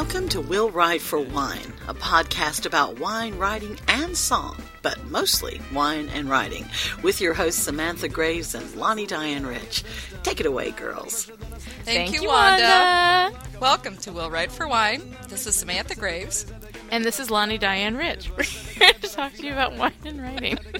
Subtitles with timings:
[0.00, 5.60] Welcome to Will Write for Wine, a podcast about wine, writing, and song, but mostly
[5.74, 6.64] wine and writing,
[7.02, 9.84] with your hosts Samantha Graves and Lani Diane Rich.
[10.22, 11.26] Take it away, girls.
[11.26, 12.62] Thank, Thank you, you, Wanda.
[12.64, 13.38] Wanda.
[13.60, 15.02] Welcome to Will Write for Wine.
[15.28, 16.46] This is Samantha Graves.
[16.90, 18.30] And this is Lani Diane Rich.
[18.36, 20.58] We're here to talk to you about wine and writing.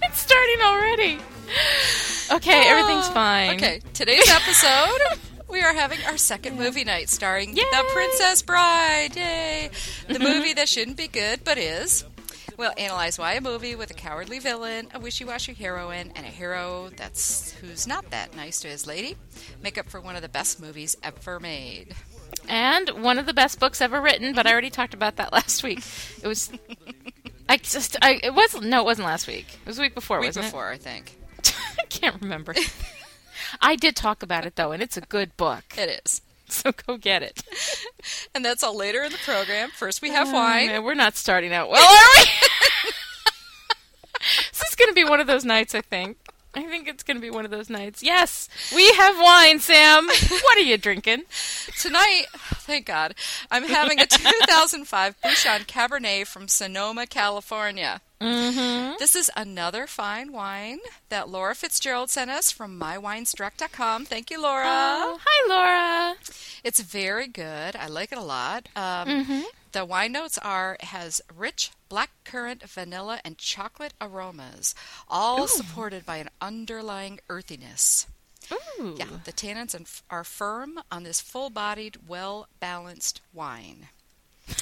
[0.00, 1.18] it's starting already.
[2.32, 3.56] Okay, everything's Oh, fine.
[3.56, 5.18] Okay, today's episode,
[5.56, 9.16] we are having our second movie night starring The Princess Bride.
[9.16, 9.70] Yay!
[10.06, 12.04] The movie that shouldn't be good, but is.
[12.58, 16.90] We'll analyze why a movie with a cowardly villain, a wishy-washy heroine, and a hero
[16.94, 19.16] that's who's not that nice to his lady
[19.62, 21.94] make up for one of the best movies ever made.
[22.46, 25.62] And one of the best books ever written, but I already talked about that last
[25.62, 25.82] week.
[26.22, 26.52] It was.
[27.48, 27.96] I just.
[28.02, 28.60] I, it was.
[28.60, 29.46] No, it wasn't last week.
[29.48, 31.16] It was the week before, Week wasn't before, I think.
[31.46, 32.54] I can't remember.
[33.60, 35.64] I did talk about it, though, and it's a good book.
[35.76, 36.20] It is.
[36.48, 37.42] So go get it.
[38.32, 39.70] And that's all later in the program.
[39.70, 40.68] First, we have Oh, wine.
[40.68, 42.90] man, we're not starting out well, are we?
[44.52, 46.18] this is going to be one of those nights, I think.
[46.54, 48.00] I think it's going to be one of those nights.
[48.00, 50.06] Yes, we have wine, Sam.
[50.06, 51.24] What are you drinking?
[51.80, 53.16] Tonight, thank God,
[53.50, 58.00] I'm having a 2005 Bouchon Cabernet from Sonoma, California.
[58.20, 58.94] Mm-hmm.
[58.98, 60.78] This is another fine wine
[61.10, 64.06] that Laura Fitzgerald sent us from mywinesdirect.com.
[64.06, 64.64] Thank you, Laura.
[64.66, 66.16] Oh, hi, Laura.
[66.64, 67.76] It's very good.
[67.76, 68.68] I like it a lot.
[68.74, 69.40] Um, Mm-hmm.
[69.72, 74.74] The wine notes are it has rich black currant, vanilla, and chocolate aromas,
[75.06, 78.06] all supported by an underlying earthiness.
[78.50, 78.94] Ooh.
[78.96, 83.88] Yeah, the tannins are firm on this full-bodied, well-balanced wine.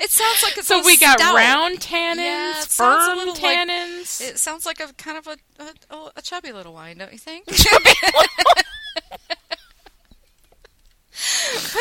[0.00, 1.34] it sounds like it's So we got stout.
[1.36, 4.20] round tannins, Yeah, it sounds a firm little like- tannins.
[4.20, 5.36] It sounds like a kind of a,
[5.90, 7.44] a a chubby little wine, don't you think?
[7.46, 7.56] but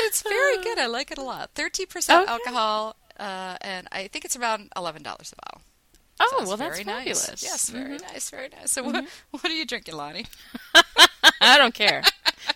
[0.06, 0.78] it's very good.
[0.80, 1.52] I like it a lot.
[1.56, 2.32] Thirty percent Okay.
[2.32, 5.62] alcohol, uh, and I think it's around eleven dollars a bottle.
[6.20, 7.28] oh, So well, that's very fabulous.
[7.30, 7.44] nice.
[7.44, 8.02] Yes, very Mhm.
[8.14, 8.72] nice, very nice.
[8.72, 10.26] So, what, what are you drinking, Lani?
[11.42, 12.04] I don't care.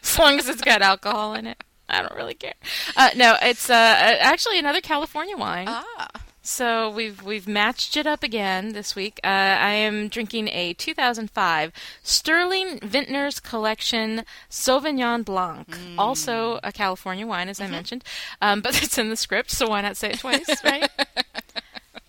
[0.03, 1.61] as long as it's got alcohol in it.
[1.89, 2.53] I don't really care.
[2.95, 5.67] Uh, no, it's uh, actually another California wine.
[5.69, 6.07] Ah,
[6.41, 9.19] So we've we've matched it up again this week.
[9.23, 11.71] Uh, I am drinking a 2005
[12.03, 15.95] Sterling Vintners Collection Sauvignon Blanc, Mm.
[15.97, 18.03] also a California wine, as I mentioned,
[18.41, 20.89] um, but it's in the script, so why not say it twice, right?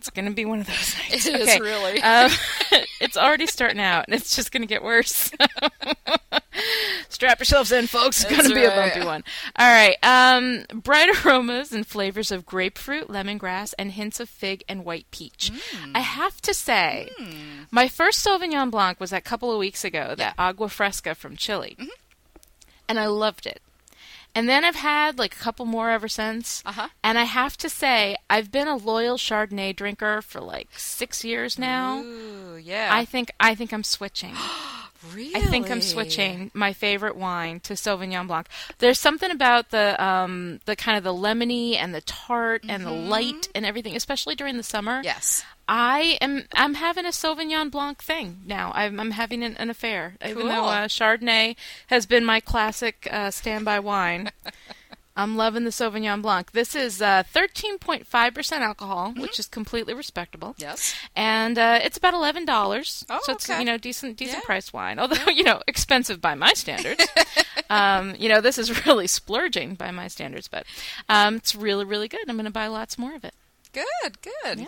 [0.09, 1.27] It's going to be one of those nights.
[1.27, 1.61] it is Okay.
[1.61, 2.03] really.
[2.03, 2.31] Um,
[3.01, 5.31] it's already starting out, and it's just going to get worse.
[7.11, 8.23] Strap yourselves in, folks.
[8.25, 9.23] It's going to be a bumpy one.
[9.57, 9.97] All right.
[10.03, 15.51] Um, bright aromas and flavors of grapefruit, lemongrass, and hints of fig and white peach.
[15.53, 15.93] Mm.
[15.95, 17.11] I have to say,
[17.71, 21.77] my first Sauvignon Blanc was that couple of weeks ago, that Agua Fresca from Chile.
[21.79, 21.89] Mm-hmm.
[22.89, 23.61] And I loved it.
[24.35, 26.63] And then I've had like a couple more ever since.
[26.65, 26.89] Uh-huh.
[27.03, 31.59] And I have to say, I've been a loyal Chardonnay drinker for like six years
[31.59, 32.03] now.
[32.03, 32.91] Ooh, yeah.
[32.93, 34.35] I think I think I'm switching.
[35.15, 35.35] really.
[35.35, 38.47] I think I'm switching my favorite wine to Sauvignon Blanc.
[38.79, 42.91] There's something about the um the kind of the lemony and the tart and the
[42.91, 45.01] light and everything, especially during the summer.
[45.05, 45.45] Yes.
[45.69, 48.73] I am I'm having a Sauvignon Blanc thing now.
[48.75, 50.17] I'm I'm having an, an affair.
[50.27, 51.57] Even though uh, Chardonnay
[51.89, 54.31] has been my classic uh, standby wine.
[55.19, 56.53] I'm loving the Sauvignon Blanc.
[56.53, 60.95] This is uh, 13.5% alcohol, which is completely respectable Yes.
[61.17, 63.05] and uh, it's about eleven dollars.
[63.11, 63.59] Oh, so it's okay.
[63.59, 64.47] you know decent decent Yeah.
[64.47, 67.05] priced wine, although you know expensive by my standards.
[67.71, 70.65] um, you know this is really splurging by my standards, but
[71.09, 72.21] um, it's really really good.
[72.29, 73.35] I'm going to buy lots more of it.
[73.73, 74.61] Good, good.
[74.61, 74.67] Yeah.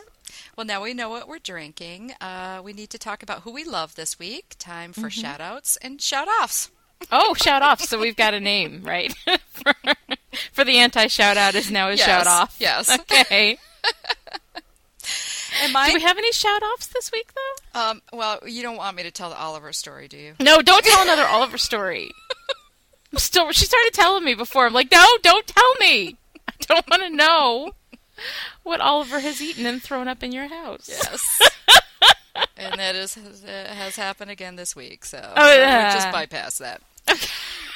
[0.56, 2.12] Well, now we know what we're drinking.
[2.20, 4.54] Uh, we need to talk about who we love this week.
[4.58, 5.20] Time for Mm-hmm.
[5.20, 6.70] shout outs and shout offs.
[7.10, 7.80] Oh, shout off!
[7.80, 9.14] So we've got a name, right?
[9.48, 9.72] for,
[10.53, 12.57] for the anti shout out is now a Yes, shout off.
[12.59, 12.91] yes.
[13.01, 13.59] Okay.
[15.63, 17.81] And Do we have any shout offs this week though?
[17.81, 20.34] um, well, you don't want me to tell the Oliver story, do you?
[20.41, 22.10] No, don't tell another Oliver story.
[23.13, 24.66] I'm still, she started telling me before.
[24.66, 26.16] I'm like, no, don't tell me.
[26.48, 27.72] I don't want to know
[28.63, 30.89] what Oliver has eaten and thrown up in your house.
[30.89, 31.41] Yes.
[32.57, 35.04] and that is has, uh, has happened again this week.
[35.04, 35.92] So Oh, yeah.
[35.95, 36.81] just bypass that.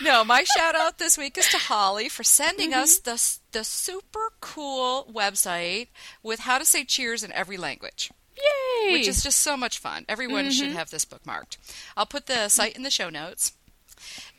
[0.03, 2.81] No, my shout out this week is to Holly for sending Mm-hmm.
[2.81, 5.89] us the the super cool website
[6.23, 8.11] with how to say cheers in every language.
[8.37, 8.93] Yay!
[8.93, 10.05] which is just so much fun.
[10.09, 10.77] Everyone should Mm-hmm.
[10.77, 11.57] have this bookmarked.
[11.97, 13.53] I'll put the site in the show notes.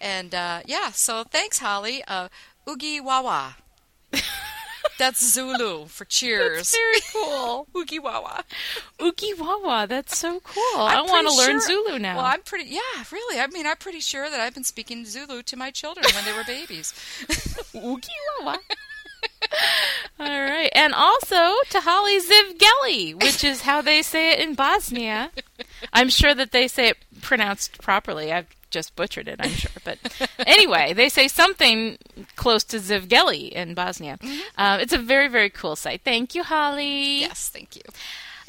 [0.01, 2.03] And uh, yeah, so thanks, Holly.
[2.07, 2.27] Uh,
[2.69, 3.55] Oogie Wawa.
[4.97, 6.71] That's Zulu for cheers.
[6.71, 7.67] That's Very cool.
[7.75, 8.43] Oogie Wawa.
[8.99, 10.81] Ukiwawa, that's so cool.
[10.81, 12.15] I I'm want to pretty learn sure- Zulu now.
[12.17, 12.69] Well, I'm pretty.
[12.69, 13.39] Yeah, really.
[13.39, 16.31] I mean, I'm pretty sure that I've been speaking Zulu to my children when they
[16.33, 16.93] were babies.
[17.73, 18.57] Ukiwawa.
[20.19, 20.69] All right.
[20.73, 21.35] And also
[21.69, 25.31] to Holly Zivgeli, which is how they say it in Bosnia.
[25.93, 28.31] I'm sure that they say it pronounced properly.
[28.31, 29.71] I've just butchered it, I'm sure.
[29.83, 29.97] But
[30.45, 31.97] anyway, they say something
[32.35, 34.17] close to Zivgeli in Bosnia.
[34.57, 36.01] Uh, it's a very, very cool site.
[36.03, 37.21] Thank you, Holly.
[37.21, 37.81] yes, thank you.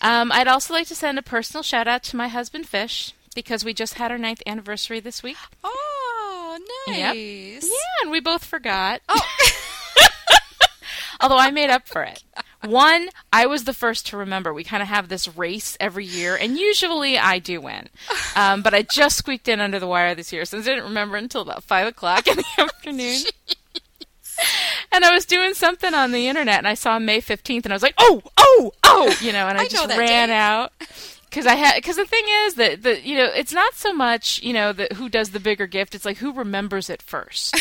[0.01, 3.65] Um, I'd also like to send a personal shout out to my husband, Fish, because
[3.65, 5.37] we just had our ninth anniversary this week.
[5.65, 7.15] Oh, Yep.
[7.15, 7.65] nice.
[7.65, 9.01] Yeah, and we both forgot.
[9.09, 9.21] Oh.
[11.21, 12.23] Although I made up for it.
[12.65, 14.53] One, I was the first to remember.
[14.53, 17.89] We kind of have this race every year, and usually I do win.
[18.37, 21.17] Um, but I just squeaked in under the wire this year, since I didn't remember
[21.17, 23.23] until about 5 o'clock in the afternoon.
[24.93, 27.75] And I was doing something on the internet, and I saw May 15th, and I
[27.75, 30.35] was like, oh, oh, oh, you know, and I, I just ran date.
[30.35, 30.73] out.
[31.31, 34.43] Because I had, because the thing is that the, you know, it's not so much,
[34.43, 35.95] you know, the, who does the bigger gift.
[35.95, 37.55] It's like who remembers it first,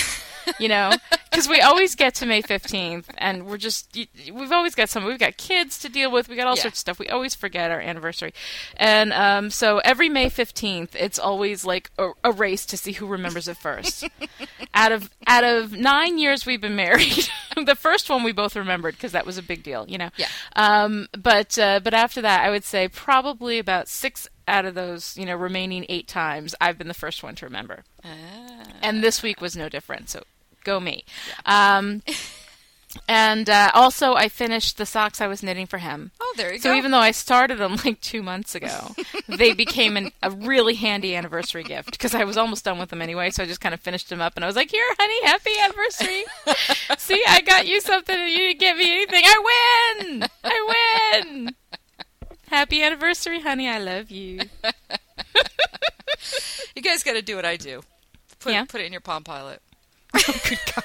[0.59, 0.91] you know,
[1.35, 3.95] because we always get to May fifteenth, and we're just
[4.31, 6.63] we've always got some, we've got kids to deal with, we got all Yeah.
[6.63, 6.99] sorts of stuff.
[6.99, 8.33] We always forget our anniversary,
[8.77, 13.07] and um, so every May fifteenth, it's always like a, a race to see who
[13.07, 14.07] remembers it first.
[14.73, 17.29] out of out of nine years we've been married,
[17.65, 20.09] the first one we both remembered because that was a big deal, you know.
[20.17, 20.27] Yeah.
[20.55, 25.17] Um, but uh, but after that, I would say probably about six out of those,
[25.17, 27.83] you know, remaining eight times, I've been the first one to remember.
[28.03, 28.09] Ah.
[28.81, 30.09] And this week was no different.
[30.09, 30.23] So
[30.65, 31.05] go me.
[31.45, 32.01] Um,
[33.09, 36.11] and uh, also, I finished the socks I was knitting for him.
[36.19, 36.73] Oh, there you So go.
[36.73, 38.95] So even though I started them like two months ago,
[39.27, 43.01] they became an, a really handy anniversary gift because I was almost done with them
[43.01, 43.29] anyway.
[43.31, 45.51] So I just kind of finished them up, and I was like, "Here, honey, happy
[45.61, 46.23] anniversary!
[46.97, 49.23] See, I got you something, and you didn't get me anything.
[49.25, 50.23] I win!
[50.43, 51.55] I win!
[52.47, 53.67] Happy anniversary, honey!
[53.67, 54.39] I love you."
[56.75, 57.81] you guys got to do what I do.
[58.39, 58.65] Put Yeah.
[58.65, 59.61] put it in your Palm Pilot.
[60.15, 60.81] Oh,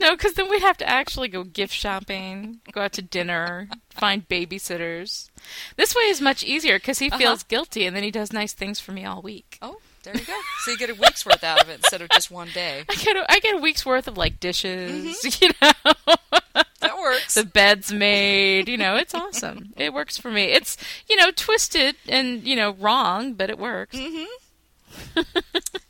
[0.00, 4.28] no, because then we'd have to actually go gift shopping, go out to dinner, find
[4.28, 5.30] babysitters.
[5.76, 7.18] This way is much easier because he uh-huh.
[7.18, 9.58] feels guilty, and then he does nice things for me all week.
[9.62, 10.34] Oh, there you go.
[10.60, 12.84] so you get a week's worth out of it instead of just one day.
[12.88, 15.44] I get a, I get a week's worth of like dishes, mm-hmm.
[15.44, 16.62] you know.
[16.80, 17.34] That works.
[17.34, 19.74] the bed's made, you know, it's awesome.
[19.76, 20.44] It works for me.
[20.44, 20.78] It's,
[21.08, 23.96] you know, twisted and, you know, wrong, but it works.
[23.96, 25.20] Mm-hmm.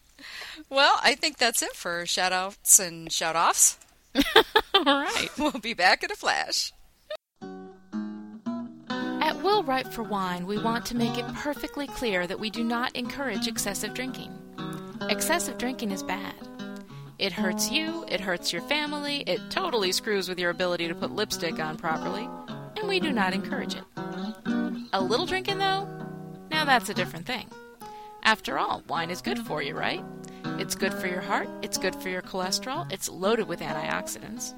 [0.71, 3.79] well, I think that's it for shout outs and shout offs.
[4.75, 5.29] All right.
[5.39, 6.73] We'll be back in a flash.
[8.89, 12.65] At Will Write for Wine, we want to make it perfectly clear that we do
[12.65, 14.33] not encourage excessive drinking.
[15.09, 16.35] Excessive drinking is bad.
[17.19, 21.11] It hurts you, it hurts your family, it totally screws with your ability to put
[21.11, 22.27] lipstick on properly,
[22.77, 23.85] and we do not encourage it.
[24.93, 25.87] A little drinking, though?
[26.51, 27.47] Now that's a different thing.
[28.23, 30.03] After all, wine is good for you, right?
[30.59, 34.55] It's good for your heart, it's good for your cholesterol, it's loaded with antioxidants.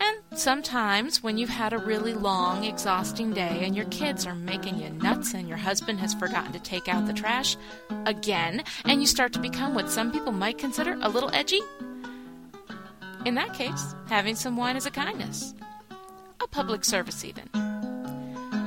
[0.00, 4.80] And sometimes, when you've had a really long, exhausting day and your kids are making
[4.80, 7.56] you nuts and your husband has forgotten to take out the trash
[8.06, 11.60] again, and you start to become what some people might consider a little edgy,
[13.24, 15.54] in that case, having some wine is a kindness.
[16.40, 17.48] A public service, even.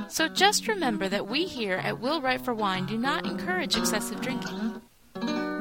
[0.08, 4.22] So just remember that we here at Will Write for Wine do not encourage excessive
[4.22, 4.80] drinking.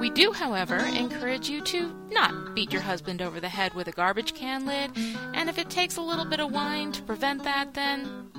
[0.05, 3.91] We do, however, encourage you to not beat your husband over the head with a
[3.91, 4.91] garbage can lid,
[5.33, 8.29] and if it takes a little bit of wine to prevent that, then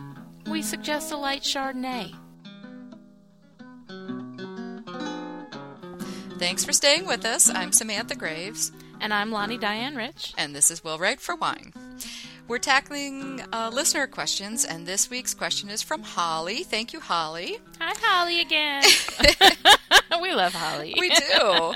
[0.48, 2.14] we suggest a light Chardonnay.
[6.38, 7.50] Thanks for staying with us.
[7.50, 8.70] I'm Samantha Graves,
[9.00, 10.34] And I'm Lani Diane Rich.
[10.38, 11.72] and this is Will Write for Wine.
[12.48, 16.62] We're tackling uh, listener questions, and this week's question is from Holly.
[16.62, 17.58] Thank you, Holly.
[17.80, 18.84] Hi, Holly again.
[20.22, 20.94] we love Holly.
[20.96, 21.72] We do.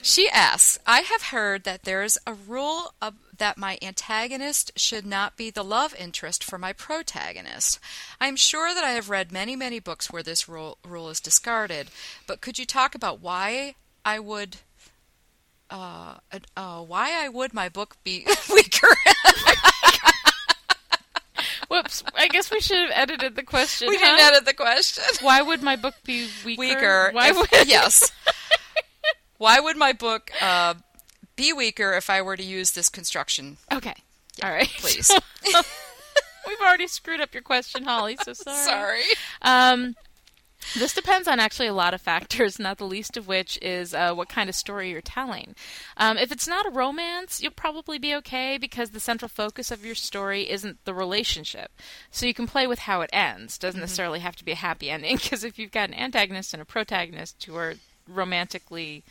[0.00, 5.36] she asks I have heard that there's a rule of, that my antagonist should not
[5.36, 7.78] be the love interest for my protagonist.
[8.18, 11.88] I'm sure that I have read many, many books where this rule, rule is discarded,
[12.26, 13.74] but could you talk about why
[14.06, 14.58] I would.
[15.68, 16.14] Uh,
[16.56, 18.88] uh, why I would my book be weaker?
[21.68, 22.04] Whoops.
[22.14, 23.88] I guess we should have edited the question.
[23.88, 24.04] we huh?
[24.16, 25.04] didn't edit the question.
[25.20, 26.60] Why would my book be weaker?
[26.60, 27.10] Weaker.
[27.12, 28.12] Why if- would yes.
[29.38, 30.74] Why would my book uh,
[31.34, 33.58] be weaker if I were to use this construction?
[33.72, 33.94] Okay.
[34.42, 34.68] All right.
[34.78, 35.10] Please.
[36.46, 38.16] We've already screwed up your question, Holly.
[38.22, 38.64] So sorry.
[38.64, 39.02] Sorry.
[39.42, 39.96] Um,
[40.74, 44.14] This depends on actually a lot of factors, not the least of which is uh,
[44.14, 45.54] what kind of story you're telling.
[45.96, 49.84] Um, if it's not a romance, you'll probably be okay because the central focus of
[49.84, 51.70] your story isn't the relationship.
[52.10, 53.58] So you can play with how it ends.
[53.58, 53.82] Doesn't mm-hmm.
[53.82, 56.66] necessarily have to be a happy ending because if you've got an antagonist and a
[56.66, 57.74] protagonist who are
[58.08, 59.04] romantically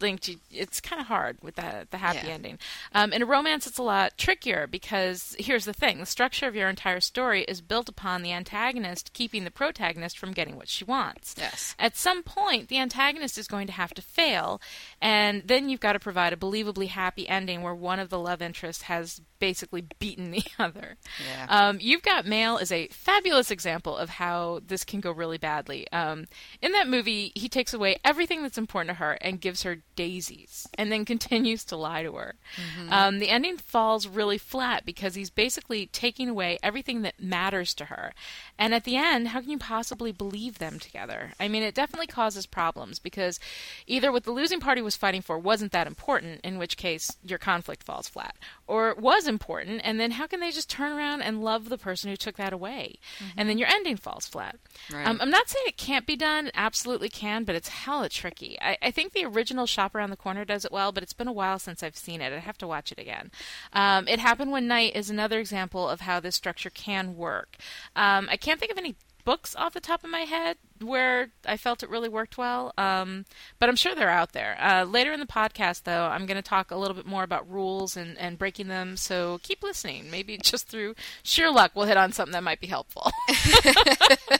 [0.00, 2.34] linked it's kind of hard with the the happy yeah.
[2.34, 2.58] ending
[2.92, 6.54] um, in a romance it's a lot trickier because here's the thing the structure of
[6.54, 10.84] your entire story is built upon the antagonist keeping the protagonist from getting what she
[10.84, 14.60] wants yes at some point the antagonist is going to have to fail
[15.00, 18.42] and then you've got to provide a believably happy ending where one of the love
[18.42, 20.96] interests has basically beaten the other.
[21.26, 21.46] Yeah.
[21.48, 25.90] Um, You've Got Mail is a fabulous example of how this can go really badly.
[25.90, 26.26] Um,
[26.62, 30.66] in that movie, he takes away everything that's important to her and gives her daisies,
[30.78, 32.36] and then continues to lie to her.
[32.56, 32.90] Mm-hmm.
[32.90, 37.86] Um, the ending falls really flat because he's basically taking away everything that matters to
[37.86, 38.14] her.
[38.58, 41.32] And at the end, how can you possibly believe them together?
[41.38, 43.38] I mean, it definitely causes problems because
[43.86, 47.38] either what the losing party was fighting for wasn't that important, in which case your
[47.38, 48.34] conflict falls flat,
[48.70, 52.08] or was important, and then how can they just turn around and love the person
[52.08, 53.00] who took that away?
[53.18, 53.40] Mm-hmm.
[53.40, 54.56] And then your ending falls flat.
[54.92, 55.04] Right.
[55.04, 58.56] Um, I'm not saying it can't be done, it absolutely can, but it's hella tricky.
[58.62, 61.26] I, I, think the original Shop Around the Corner does it well, but it's been
[61.26, 62.32] a while since I've seen it.
[62.32, 63.32] I have to watch it again.
[63.72, 67.56] Um, it Happened One Night is another example of how this structure can work.
[67.96, 68.94] Um, I can't think of any
[69.30, 73.26] books off the top of my head where I felt it really worked well, um,
[73.60, 74.56] but I'm sure they're out there.
[74.60, 77.48] Uh, later in the podcast, though, I'm going to talk a little bit more about
[77.48, 80.10] rules and, and breaking them, so keep listening.
[80.10, 83.12] Maybe just through sheer luck, we'll hit on something that might be helpful.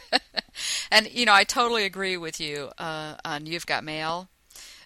[0.90, 4.28] and, you know, I totally agree with you uh, on You've Got Mail.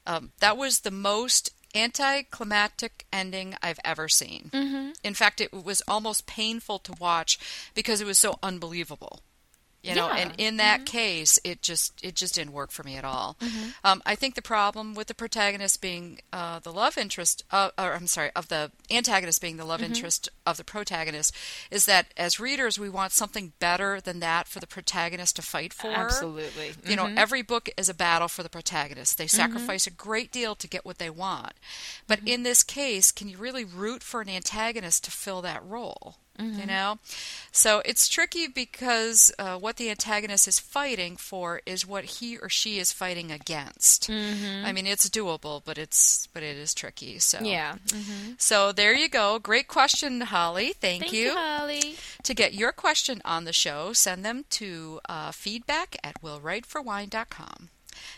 [0.06, 4.50] Um, that was the most anticlimactic ending I've ever seen.
[4.52, 4.90] Mm-hmm.
[5.02, 7.38] In fact, it was almost painful to watch
[7.74, 9.22] because it was so unbelievable
[9.84, 10.16] you know yeah.
[10.16, 10.96] and in that mm-hmm.
[10.96, 13.68] case it just it just didn't work for me at all mm-hmm.
[13.84, 17.92] um, i think the problem with the protagonist being uh, the love interest uh, or
[17.92, 19.92] i'm sorry of the antagonist being the love mm-hmm.
[19.92, 21.34] interest of the protagonist
[21.70, 25.72] is that as readers we want something better than that for the protagonist to fight
[25.72, 27.18] for absolutely you know mm-hmm.
[27.18, 29.36] every book is a battle for the protagonist they mm-hmm.
[29.36, 31.52] sacrifice a great deal to get what they want
[32.06, 32.28] but mm-hmm.
[32.28, 36.60] in this case can you really root for an antagonist to fill that role Mm-hmm.
[36.60, 36.98] You know?
[37.52, 42.48] So it's tricky because uh, what the antagonist is fighting for is what he or
[42.48, 44.10] she is fighting against.
[44.10, 44.66] Mm-hmm.
[44.66, 47.18] I mean, it's doable, but it's but it is tricky.
[47.18, 47.76] So yeah.
[47.88, 48.32] Mm-hmm.
[48.38, 49.38] So there you go.
[49.38, 50.72] Great question, Holly.
[50.72, 51.28] Thank, Thank you.
[51.28, 51.34] you.
[51.34, 51.96] Holly.
[52.24, 57.68] To get your question on the show, send them to uh, feedback at willwriteforwine.com.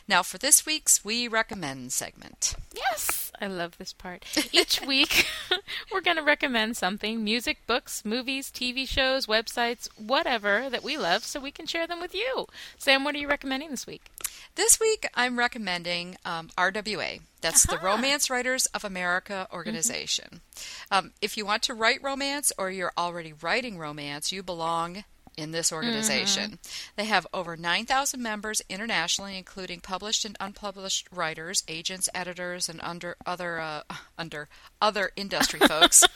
[0.08, 2.54] Now for this week's We Recommend segment.
[2.74, 4.24] Yes, I love this part.
[4.52, 5.26] Each week,
[5.92, 11.24] we're going to recommend something music, books, movies, TV shows, websites, whatever that we love
[11.24, 12.46] so we can share them with you.
[12.78, 14.10] Sam, what are you recommending this week?
[14.54, 17.20] This week, I'm recommending um, RWA.
[17.40, 17.76] That's uh-huh.
[17.76, 20.40] the Romance Writers of America organization.
[20.54, 20.94] Mm-hmm.
[20.94, 25.04] Um, if you want to write romance or you're already writing romance, you belong
[25.36, 26.52] in this organization.
[26.52, 26.92] Mm-hmm.
[26.96, 33.16] They have over 9,000 members internationally, including published and unpublished writers, agents, editors, and under
[33.24, 33.82] other uh,
[34.18, 34.48] under
[34.80, 36.04] other industry folks.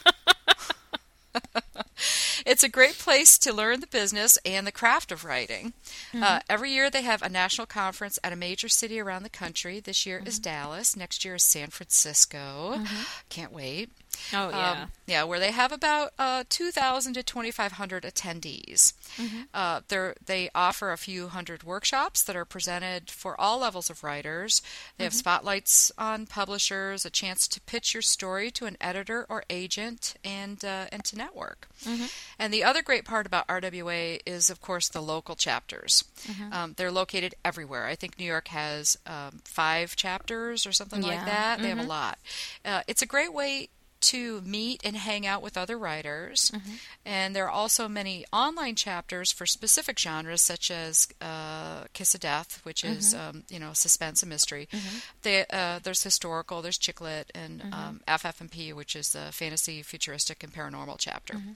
[2.46, 5.72] it's a great place to learn the business and the craft of writing.
[6.12, 6.22] Mm-hmm.
[6.22, 9.80] Uh, every year they have a national conference at a major city around the country.
[9.80, 10.28] This year mm-hmm.
[10.28, 10.96] is Dallas.
[10.96, 12.74] Next year is San Francisco.
[12.76, 13.02] Mm-hmm.
[13.28, 13.90] Can't wait.
[14.32, 18.04] Oh yeah, um, yeah, where they have about uh, two thousand to twenty five hundred
[18.04, 18.92] attendees.
[19.16, 19.42] Mm-hmm.
[19.52, 19.80] Uh,
[20.24, 24.62] they offer a few hundred workshops that are presented for all levels of writers.
[24.96, 25.18] They have mm-hmm.
[25.18, 30.64] spotlights on publishers, a chance to pitch your story to an editor or agent, and
[30.64, 31.68] uh, and to network.
[31.84, 32.06] Mm-hmm.
[32.38, 36.04] And the other great part about RWA is, of course, the local chapters.
[36.28, 36.52] Mm-hmm.
[36.52, 37.86] Um, they're located everywhere.
[37.86, 41.08] I think New York has um, five chapters or something yeah.
[41.08, 41.60] like that.
[41.60, 41.88] They have a Mm-hmm.
[41.88, 42.18] lot.
[42.64, 43.68] Uh, it's a great way
[44.00, 46.50] to meet and hang out with other writers.
[46.54, 46.72] Mm-hmm.
[47.04, 52.20] And there are also many online chapters for specific genres, such as uh, Kiss of
[52.20, 52.98] Death, which mm-hmm.
[52.98, 54.68] is um, you know suspense and mystery.
[54.72, 54.98] Mm-hmm.
[55.22, 57.74] They, uh, there's historical, there's chick lit, and Mm-hmm.
[57.74, 61.34] um, FF&P, which is the fantasy, futuristic, and paranormal chapter.
[61.34, 61.52] Mm-hmm.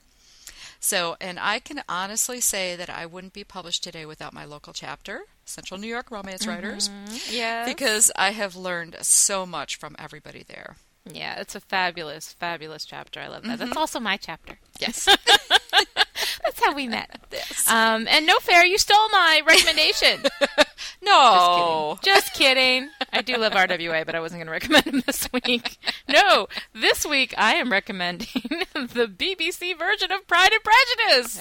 [0.80, 4.72] So, and I can honestly say that I wouldn't be published today without my local
[4.72, 6.90] chapter, Central New York Romance Writers,
[7.30, 10.76] Yeah, because I have learned so much from everybody there.
[11.11, 13.20] Yeah, it's a fabulous, fabulous chapter.
[13.20, 13.58] I love that.
[13.58, 13.64] Mm-hmm.
[13.66, 14.58] That's also my chapter.
[14.78, 15.04] Yes.
[16.42, 17.18] That's how we met.
[17.32, 17.68] Yes.
[17.68, 20.23] Um, and no fair, you stole my recommendation.
[21.02, 21.99] No.
[22.02, 22.88] Just kidding.
[23.14, 25.78] I do love RWA, but I wasn't going to recommend him this week.
[26.09, 28.28] No, this week I am recommending
[28.75, 31.40] the BBC version of Pride and Prejudice,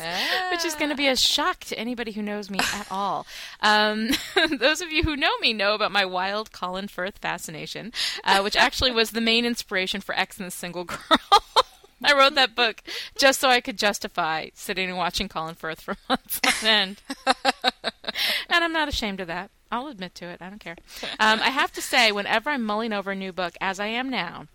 [0.52, 3.26] which is going to be a shock to anybody who knows me at all.
[3.62, 4.10] Um,
[4.60, 7.92] those of you who know me know about my wild Colin Firth fascination,
[8.24, 11.00] uh, which actually was the main inspiration for Ex and the Single Girl.
[12.04, 12.84] I wrote that book
[13.18, 17.02] just so I could justify sitting and watching Colin Firth for months on end.
[17.26, 19.52] and I'm not ashamed of that.
[19.74, 20.40] I'll admit to it.
[20.40, 20.78] I don't care.
[21.20, 24.10] Um, I have to say, whenever I'm mulling over a new book, as I am
[24.10, 24.46] now,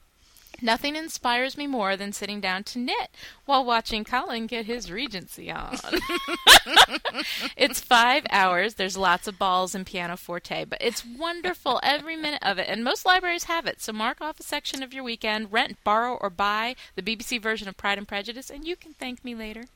[0.61, 3.11] Nothing inspires me more than sitting down to knit
[3.45, 5.79] while watching Colin get his Regency on.
[7.57, 8.75] it's five hours.
[8.75, 12.67] There's lots of balls and pianoforte, but it's wonderful every minute of it.
[12.69, 13.81] And most libraries have it.
[13.81, 17.69] So mark off a section of your weekend, rent, borrow, or buy the BBC version
[17.69, 19.67] of Pride and Prejudice, and you can thank me later.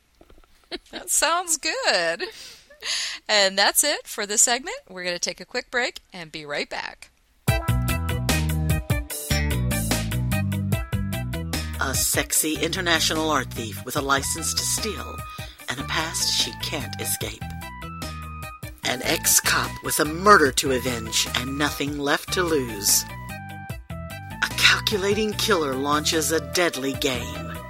[0.90, 2.24] That sounds good.
[3.28, 4.76] And that's it for this segment.
[4.88, 7.10] We're going to take a quick break and be right back.
[11.80, 15.16] A sexy international art thief with a license to steal
[15.68, 17.42] and a past she can't escape.
[18.84, 23.04] An ex cop with a murder to avenge and nothing left to lose.
[23.90, 27.61] A calculating killer launches a deadly game.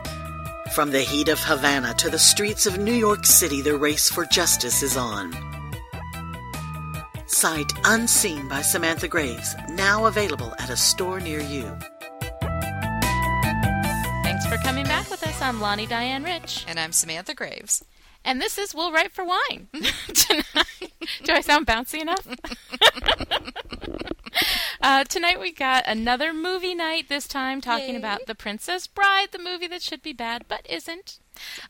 [0.75, 4.25] From the heat of Havana to the streets of New York City, the race for
[4.25, 5.31] justice is on.
[7.27, 11.71] Sight Unseen by Samantha Graves, now available at a store near you.
[14.23, 15.43] Thanks for coming back with us.
[15.43, 16.65] I'm Lani Diane Rich.
[16.67, 17.85] And I'm Samantha Graves.
[18.25, 19.69] And this is We'll Write for Wine.
[20.15, 22.27] tonight, do I sound bouncy enough?
[24.81, 27.97] uh, tonight we got another movie night, this time talking Yay.
[27.97, 31.19] about The Princess Bride, the movie that should be bad but isn't.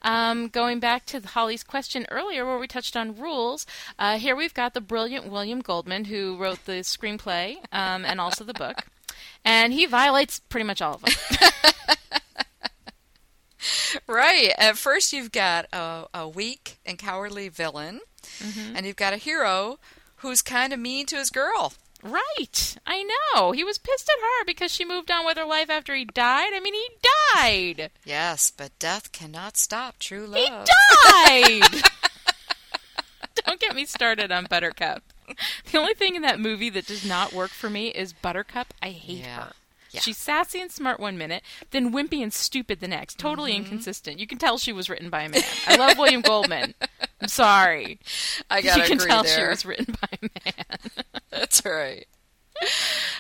[0.02, 3.66] Um, going back to Holly's question earlier, where we touched on rules,
[3.98, 8.44] uh, here we've got the brilliant William Goldman, who wrote the screenplay um, and also
[8.44, 8.86] the book.
[9.44, 11.12] And he violates pretty much all of them.
[14.06, 14.52] Right.
[14.58, 18.00] At first, you've got a, a weak and cowardly villain,
[18.74, 19.78] and you've got a hero
[20.16, 21.72] who's kind of mean to his girl.
[22.02, 22.76] Right.
[22.86, 23.04] I
[23.34, 23.52] know.
[23.52, 26.52] He was pissed at her because she moved on with her life after he died.
[26.54, 26.88] I mean, he
[27.34, 27.90] died.
[28.04, 30.38] Yes, but death cannot stop true love.
[30.38, 30.48] He
[31.70, 31.82] died.
[33.46, 35.02] Don't get me started on Buttercup.
[35.70, 38.74] The only thing in that movie that does not work for me is Buttercup.
[38.82, 39.44] I hate Yeah.
[39.44, 39.52] her.
[39.92, 40.00] Yeah.
[40.00, 43.18] She's sassy and smart one minute, then wimpy and stupid the next.
[43.18, 43.64] Totally Mm-hmm.
[43.64, 44.18] inconsistent.
[44.18, 45.42] You can tell she was written by a man.
[45.66, 46.74] I love William Goldman.
[47.20, 47.98] I'm sorry.
[48.50, 49.36] I gotta you can agree tell there.
[49.44, 50.78] she was written by a man.
[51.30, 52.06] That's right.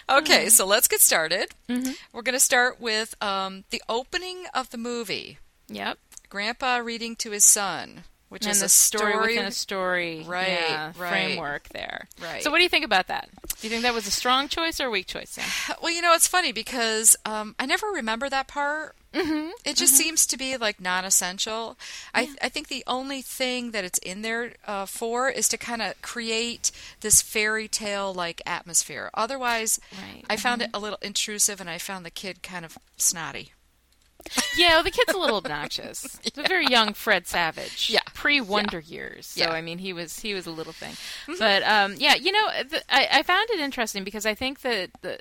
[0.08, 1.48] Okay, so let's get started.
[1.68, 5.38] We're going to start with um, the opening of the movie.
[5.68, 5.98] Yep.
[6.28, 9.28] Grandpa reading to his son, which and is the a story, story.
[9.34, 11.10] within a story Right, yeah, right.
[11.10, 12.08] framework there.
[12.20, 12.42] Right.
[12.42, 13.28] So, what do you think about that?
[13.60, 15.44] Do you think that was a strong choice or a weak choice, Sam?
[15.82, 18.96] Well, you know, it's funny because um, I never remember that part.
[19.12, 21.76] Mm-hmm, it just seems to be like non-essential.
[22.14, 25.82] I I think the only thing that it's in there uh, for is to kind
[25.82, 29.10] of create this fairy tale like atmosphere.
[29.12, 32.78] Otherwise, Right, I found it a little intrusive, and I found the kid kind of
[32.96, 33.52] snotty.
[34.56, 36.18] Yeah, well, the kid's a little obnoxious.
[36.22, 37.90] He's a very young Fred Savage.
[37.90, 38.00] Yeah.
[38.14, 39.26] pre Wonder Years.
[39.26, 39.50] So Yeah.
[39.50, 40.92] I mean, he was he was a little thing.
[40.92, 41.34] Mm-hmm.
[41.38, 44.90] But um, yeah, you know, the, I, I found it interesting because I think that
[45.00, 45.18] the,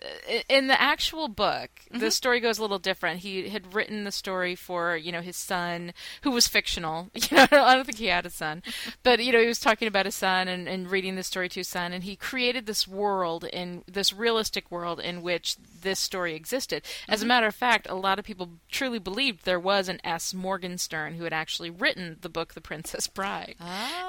[0.49, 2.09] in the actual book, the mm-hmm.
[2.09, 3.19] story goes a little different.
[3.19, 7.09] He had written the story for you know his son, who was fictional.
[7.31, 8.63] You know, I don't think he had a son,
[9.03, 11.59] but you know, he was talking about his son and, and reading the story to
[11.59, 16.33] his son, and he created this world in this realistic world in which this story
[16.35, 16.83] existed.
[17.07, 17.27] As a mm-hmm.
[17.29, 20.33] matter of fact, a lot of people truly believed there was an S.
[20.33, 23.55] Morgenstern who had actually written the book The Princess Bride,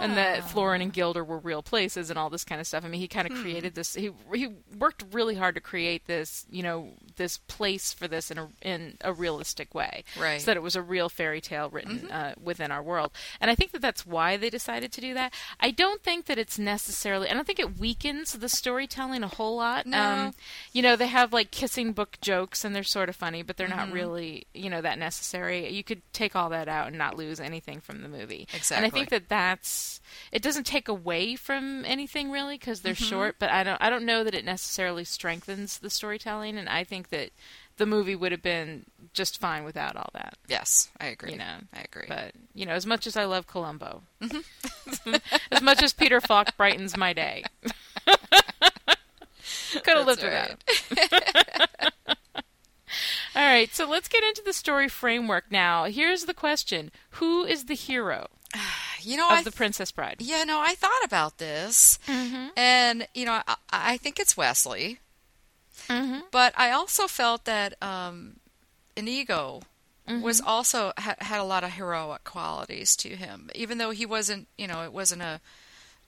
[0.00, 2.84] and that Florin and Guilder were real places and all this kind of stuff.
[2.84, 3.94] I mean, he kind of created this.
[3.94, 8.38] He he worked really hard to create this, you know, this place for this in
[8.38, 10.40] a in a realistic way, Right.
[10.40, 13.10] So that it was a real fairy tale written uh, within our world.
[13.40, 15.32] And I think that that's why they decided to do that.
[15.60, 17.28] I don't think that it's necessarily.
[17.28, 19.86] I don't think it weakens the storytelling a whole lot.
[19.86, 20.00] No.
[20.00, 20.34] Um,
[20.72, 23.68] you know, they have like kissing book jokes, and they're sort of funny, but they're
[23.68, 25.70] not really, you know, that necessary.
[25.70, 28.46] You could take all that out and not lose anything from the movie.
[28.54, 28.76] Exactly.
[28.76, 30.00] And I think that that's.
[30.30, 33.04] It doesn't take away from anything really because they're mm-hmm.
[33.04, 33.80] short, but I don't.
[33.80, 37.30] I don't know that it necessarily strengthens the storytelling, and I think that
[37.76, 40.36] the movie would have been just fine without all that.
[40.48, 41.32] Yes, I agree.
[41.32, 42.06] You know, I agree.
[42.08, 45.14] But you know, as much as I love Columbo, mm-hmm.
[45.50, 47.44] as much as Peter Falk brightens my day,
[48.04, 50.58] could have lived That's
[50.90, 52.18] without.
[53.34, 55.84] All right, so let's get into the story framework now.
[55.84, 58.28] Here's the question: Who is the hero?
[59.00, 60.16] you know, of I the Princess Bride.
[60.20, 62.48] yeah, no, I thought about this, Mm-hmm.
[62.56, 64.98] and you know, I, I think it's Wesley,
[65.88, 66.20] Mm-hmm.
[66.30, 68.36] but I also felt that um,
[68.96, 69.62] Inigo
[70.20, 70.48] was Mm-hmm.
[70.48, 74.66] also ha- had a lot of heroic qualities to him, even though he wasn't, you
[74.66, 75.40] know, it wasn't a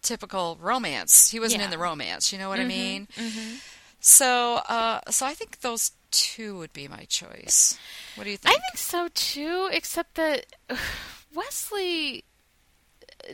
[0.03, 1.31] typical romance.
[1.31, 1.67] He wasn't Yeah.
[1.67, 2.31] in the romance.
[2.33, 3.09] You know what I Mhm, mean?
[4.07, 7.79] So, uh, so I think those two would be my choice.
[8.17, 8.55] What do you think?
[8.55, 8.77] I think?
[8.77, 10.45] so too, except that
[11.35, 12.25] Wesley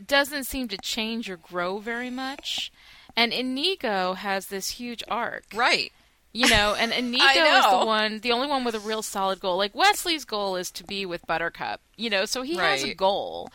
[0.06, 2.70] doesn't seem to change or grow very much.
[3.16, 5.90] And Inigo has this huge arc, right.
[6.32, 6.76] you know.
[6.78, 9.56] And Inigo I is the one, the only one with a real solid goal.
[9.56, 12.26] Like Wesley's goal is to be with Buttercup, you know.
[12.26, 13.50] So he has a goal,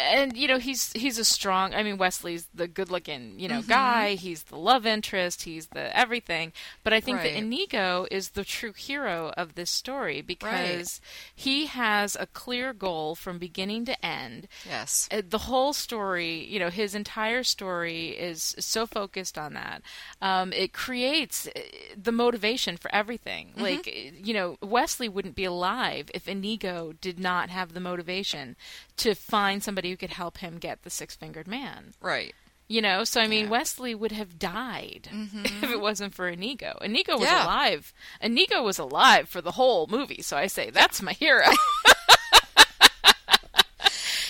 [0.00, 1.74] and you know he's he's a strong.
[1.74, 3.56] I mean, Wesley's the good-looking, you Mm-hmm.
[3.56, 4.14] know, guy.
[4.14, 5.42] He's the love interest.
[5.42, 6.52] He's the everything.
[6.82, 7.32] But I think Right.
[7.32, 11.00] that Inigo is the true hero of this story because
[11.34, 14.48] he has a clear goal from beginning to end.
[14.66, 15.08] Yes.
[15.12, 19.82] Uh, The whole story, you know, his entire story is so focused on that.
[20.22, 21.60] Um, it creates uh,
[21.96, 23.52] the motivation for everything.
[23.56, 28.56] Like, uh, you know, Wesley wouldn't be alive if Inigo did not have the motivation
[28.98, 31.94] to find somebody who could help him get the six fingered man.
[32.00, 32.34] Right.
[32.68, 33.44] You know, so I mean, Yeah.
[33.46, 33.52] Mm-hmm.
[33.52, 36.78] Wesley would have died if it wasn't for Inigo.
[36.82, 37.44] Inigo was Yeah.
[37.44, 37.92] alive.
[38.20, 41.46] Inigo was alive for the whole movie, so I say that's my hero.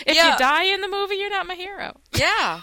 [0.07, 0.33] if Yeah.
[0.33, 2.01] you die in the movie, you're not my hero.
[2.17, 2.61] Yeah.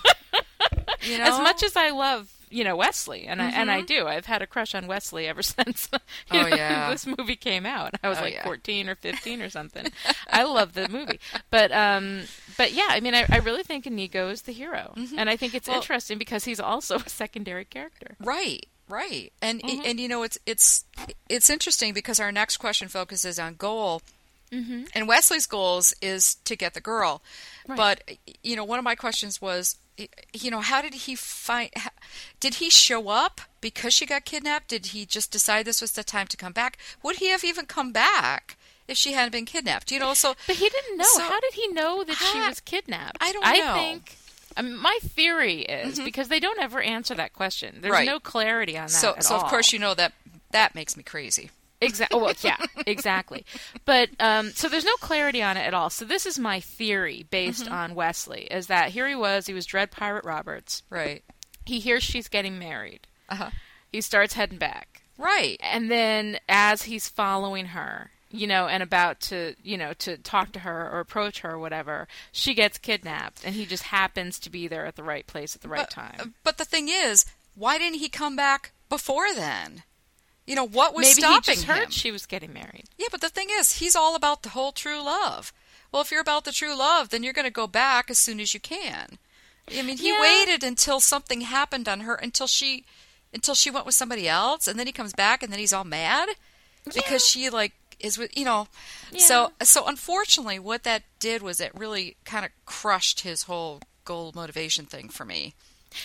[1.01, 1.23] you know?
[1.25, 3.87] As much as I love, you know, Wesley, and I and I Mhm.
[3.87, 4.07] do.
[4.07, 5.99] I've had a crush on Wesley ever since Oh,
[6.31, 6.89] know, yeah.
[6.89, 7.93] this movie came out.
[8.03, 8.43] I was Oh, like yeah.
[8.45, 9.91] 14 or 15 or something.
[10.29, 12.23] I love the movie, but um,
[12.57, 15.53] but yeah, I mean, I, I really think Inigo is the hero, and I think
[15.53, 15.71] it's Mm-hmm.
[15.73, 18.15] Well- interesting because he's also a secondary character.
[18.19, 19.81] Right, right, and Mhm.
[19.85, 20.85] and you know it's it's
[21.29, 24.01] it's interesting because our next question focuses on goal,
[24.51, 24.83] Mm-hmm.
[24.95, 27.21] and Wesley's goals is to get the girl,
[27.67, 27.75] Right.
[27.77, 29.75] but you know one of my questions was,
[30.33, 31.69] you know, how did he find?
[31.75, 31.89] how-
[32.39, 34.69] Did he show up because she got kidnapped?
[34.69, 36.77] Did he just decide this was the time to come back?
[37.03, 38.55] Would he have even come back
[38.87, 39.91] if she hadn't been kidnapped?
[39.91, 41.05] You know, so But he didn't know.
[41.05, 43.17] So- How did he know that she was kidnapped?
[43.21, 43.73] I don't I know.
[43.75, 44.17] think.
[44.55, 47.77] I mean, my theory is because they don't ever answer that question.
[47.81, 48.07] There's Right.
[48.07, 48.91] no clarity on that.
[48.91, 49.49] so so of all.
[49.49, 50.13] course you know that
[50.51, 51.51] that makes me crazy.
[51.79, 52.19] Exactly.
[52.19, 53.45] Well, yeah, exactly.
[53.85, 55.91] But um, so there's no clarity on it at all.
[55.91, 57.73] So this is my theory based Mm-hmm.
[57.73, 60.81] on Wesley: is that here he was, he was Dread Pirate Roberts.
[60.89, 61.23] Right.
[61.67, 63.05] He hears she's getting married.
[63.29, 63.49] Uh huh.
[63.91, 65.57] He starts heading back, Right.
[65.61, 70.51] and then as he's following her, you know, and about to, you know, to talk
[70.53, 74.49] to her or approach her or whatever, she gets kidnapped, and he just happens to
[74.49, 76.15] be there at the right place at the right but, time.
[76.19, 79.83] Uh, but the thing is, why didn't he come back before then?
[80.45, 81.91] You know what was Maybe he stopping just heard him?
[81.91, 82.85] she was getting married.
[82.97, 85.51] Yeah, but the thing is, he's all about the whole true love.
[85.91, 88.39] Well, if you're about the true love, then you're going to go back as soon
[88.39, 89.17] as you can.
[89.69, 90.21] I mean, he Yeah.
[90.21, 92.85] waited until something happened on her until she
[93.33, 95.83] until she went with somebody else and then he comes back and then he's all
[95.83, 96.29] mad
[96.93, 98.67] because she like is with, you know.
[99.17, 104.31] So so unfortunately what that did was it really kind of crushed his whole goal
[104.35, 105.53] motivation thing for me.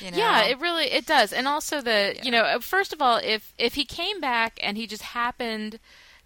[0.00, 0.16] You know?
[0.16, 1.32] Yeah, it really it does.
[1.32, 2.22] And also the Yeah.
[2.22, 5.78] you know, uh, first of all, if if he came back and he just happened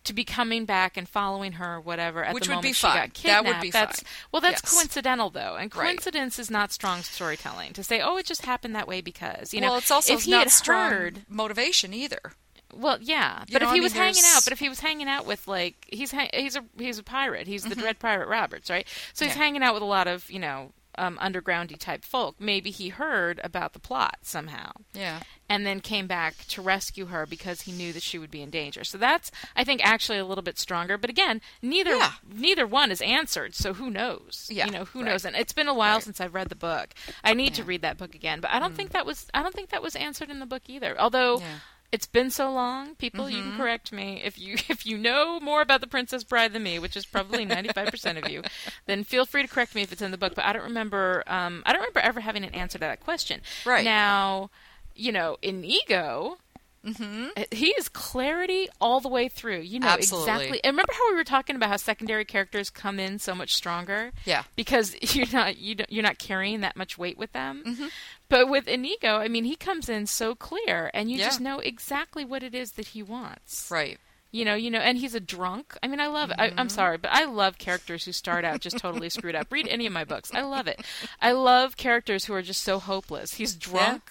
[0.04, 2.72] to be coming back and following her or whatever at Which the would moment be
[2.74, 2.94] she fine.
[2.96, 4.08] got kidnapped, That would be that's fine.
[4.30, 4.72] well that's Yes.
[4.72, 5.56] coincidental though.
[5.56, 5.86] And Right.
[5.88, 9.62] coincidence is not strong storytelling to say, "Oh, it just happened that way because." You
[9.62, 12.34] know, well, it's also if he not had strong heard motivation either.
[12.76, 14.68] Well, yeah, You but know, if I he mean, was hanging out, but if he
[14.68, 17.98] was hanging out with like he's ha- he's a he's a pirate, he's the Dread
[17.98, 18.86] Pirate Roberts, right?
[19.12, 19.40] So he's Mm-hmm.
[19.40, 19.44] Yeah.
[19.46, 22.36] hanging out with a lot of you know um, undergroundy type folk.
[22.40, 25.20] Maybe he heard about the plot somehow, Yeah.
[25.46, 28.48] and then came back to rescue her because he knew that she would be in
[28.48, 28.82] danger.
[28.82, 30.96] So that's I think actually a little bit stronger.
[30.96, 32.12] But again, neither Yeah.
[32.26, 33.54] neither one is answered.
[33.54, 34.48] So who knows?
[34.50, 35.10] Yeah, you know who right.
[35.10, 35.26] knows.
[35.26, 36.02] And it's been a while Right.
[36.04, 36.94] since I've read the book.
[37.22, 37.64] I need to Yeah.
[37.64, 37.68] Mm.
[37.68, 38.40] read that book again.
[38.40, 40.62] But I don't think that was I don't think that was answered in the book
[40.68, 40.98] either.
[40.98, 41.40] Although.
[41.40, 41.58] Yeah.
[41.92, 43.30] It's been so long, people.
[43.30, 43.50] You Mm-hmm.
[43.50, 46.78] can correct me if you if you know more about the Princess Bride than me,
[46.78, 48.42] which is probably ninety five percent of you.
[48.86, 50.34] Then feel free to correct me if it's in the book.
[50.34, 51.22] But I don't remember.
[51.26, 53.40] Um, I don't remember ever having an answer to that question.
[53.64, 53.84] Right.
[53.84, 54.50] now,
[54.94, 56.38] you know, Inigo,
[56.86, 57.42] Mm-hmm.
[57.50, 59.60] he is clarity all the way through.
[59.60, 60.30] You know Absolutely.
[60.30, 60.64] exactly.
[60.64, 64.12] And remember how we were talking about how secondary characters come in so much stronger
[64.24, 64.44] Yeah.
[64.54, 67.62] because you're not you don't, you're not carrying that much weight with them.
[67.66, 67.86] Mm-hmm.
[68.28, 71.24] But with Inigo, I mean, he comes in so clear, and you Yeah.
[71.26, 73.68] just know exactly what it is that he wants.
[73.70, 73.98] Right.
[74.32, 75.76] You know, you know, and he's a drunk.
[75.82, 76.30] I mean, I love.
[76.38, 76.58] I, Mm-hmm.
[76.60, 79.50] I'm sorry, but I love characters who start out just totally screwed up.
[79.52, 80.30] Read any of my books.
[80.34, 80.82] I love it.
[81.22, 83.34] I love characters who are just so hopeless.
[83.34, 84.02] He's drunk.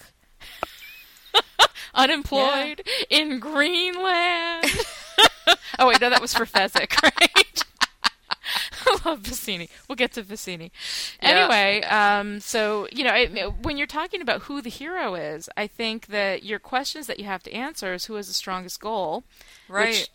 [1.94, 4.66] Unemployed in Greenland.
[5.78, 7.64] oh wait, no, that was for Fezzik, right?
[8.86, 9.68] I love Vizzini.
[9.88, 10.70] We'll get to Vizzini.
[11.22, 11.28] Yeah.
[11.28, 15.66] Anyway, um, so you know, it, when you're talking about who the hero is, I
[15.66, 19.24] think that your questions that you have to answer is who has the strongest goal,
[19.68, 19.88] Right.
[19.88, 20.10] Which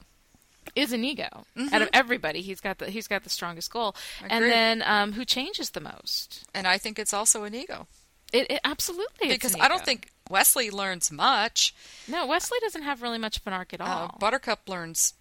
[0.76, 1.46] is Inigo.
[1.74, 3.96] Out of everybody, he's got the he's got the strongest goal,
[4.30, 6.46] and then um, who changes the most?
[6.54, 7.88] And I think it's also Inigo.
[8.32, 11.76] It, it absolutely Because I don't think Wesley learns much.
[12.08, 14.18] no Wesley doesn't have really much of an arc at Uh, all.
[14.20, 15.14] Buttercup learns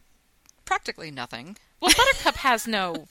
[0.64, 1.56] practically nothing.
[1.80, 3.08] Well, Buttercup has no.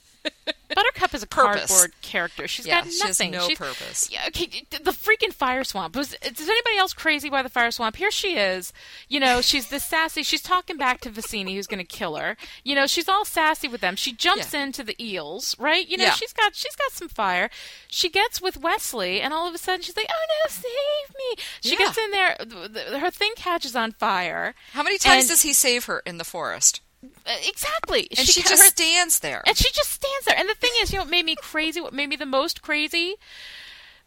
[0.76, 1.68] Buttercup is a Purpose.
[1.72, 2.48] cardboard character.
[2.48, 3.32] She's Yeah, got nothing.
[3.32, 4.08] she no She's- purpose.
[4.12, 5.96] Yeah, okay, the freaking fire swamp.
[5.96, 7.96] Was is anybody else crazy by the fire swamp?
[7.96, 8.72] Here she is.
[9.08, 10.22] You know, she's this sassy.
[10.22, 12.38] She's talking back to Vizzini, who's going to kill her.
[12.64, 13.96] You know, she's all sassy with them.
[13.96, 14.64] She jumps Yeah.
[14.64, 15.88] into the eels, right?
[15.88, 16.14] You know, Yeah.
[16.14, 17.50] she's got she's got some fire.
[17.88, 21.44] She gets with Wesley, and all of a sudden she's like, "Oh no, save me!"
[21.62, 22.36] She gets in there.
[22.38, 24.54] th- th- Her thing catches on fire.
[24.74, 26.82] How many times And- does he save her in the forest?
[27.26, 28.08] Exactly.
[28.18, 29.44] And she, ca- just her- stands there.
[29.46, 30.38] and she just stands there.
[30.38, 32.62] And the thing is, you know, what made me crazy, what made me the most
[32.62, 33.16] crazy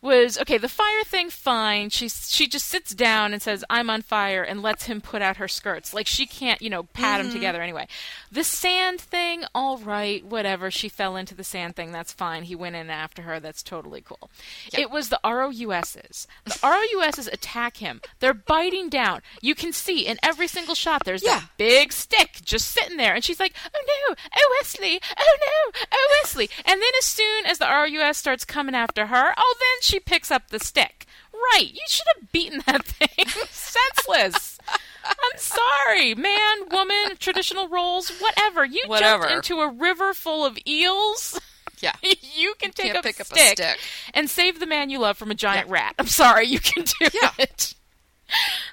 [0.02, 1.88] was okay, the fire thing fine.
[1.88, 5.36] She she just sits down and says, "I'm on fire," and lets him put out
[5.38, 5.94] her skirts.
[5.94, 7.28] Like she can't, you know, pat Mm-hmm.
[7.28, 7.86] them together anyway.
[8.32, 10.70] The sand thing, all right, whatever.
[10.70, 11.92] She fell into the sand thing.
[11.92, 12.42] That's fine.
[12.44, 13.38] He went in after her.
[13.38, 14.28] That's totally cool.
[14.76, 16.26] It was the ROUSs.
[16.44, 16.58] The
[16.98, 18.00] ROUSs attack him.
[18.20, 19.20] They're biting down.
[19.40, 21.04] You can see in every single shot.
[21.04, 21.40] There's Yeah.
[21.40, 25.80] that big stick just sitting there, and she's like, "Oh no, oh Wesley, oh no,
[25.92, 29.82] oh Wesley!" And then as soon as the ROUS starts coming after her, oh, then
[29.82, 31.06] she picks up the stick.
[31.32, 34.58] Right, you should have beaten that thing senseless.
[35.04, 38.64] I'm sorry, man, woman, traditional roles, whatever.
[38.64, 39.24] You Whatever.
[39.28, 41.40] jumped into a river full of eels.
[41.80, 41.92] yeah.
[42.34, 43.78] you can take up, pick up a stick stick.
[44.14, 45.72] and save the man you love from a giant Yeah.
[45.74, 45.94] rat.
[45.98, 47.30] I'm sorry, you can do Yeah.
[47.38, 47.74] it.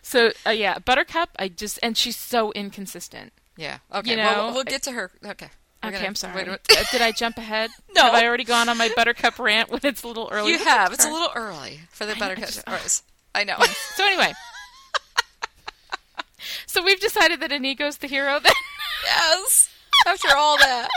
[0.03, 1.29] So uh, yeah, Buttercup.
[1.39, 3.33] I just and she's so inconsistent.
[3.57, 3.79] Yeah.
[3.93, 4.11] Okay.
[4.11, 5.11] You know, we'll, we'll get to her.
[5.25, 5.49] Okay.
[5.83, 6.35] We're Okay, I'm sorry.
[6.35, 6.61] wait minute.
[6.77, 7.69] Uh, Did I jump ahead?
[7.95, 8.03] No.
[8.03, 10.51] Have I already gone on my Buttercup rant when it's a little early?
[10.53, 10.93] You have.
[10.93, 12.35] It's a little early for the know, better
[12.67, 13.03] I just-.
[13.35, 13.57] I know.
[13.95, 14.33] So anyway,
[16.65, 18.39] so we've decided that Inigo's the hero.
[18.39, 18.53] Then.
[19.05, 19.69] yes.
[20.07, 20.89] After all that.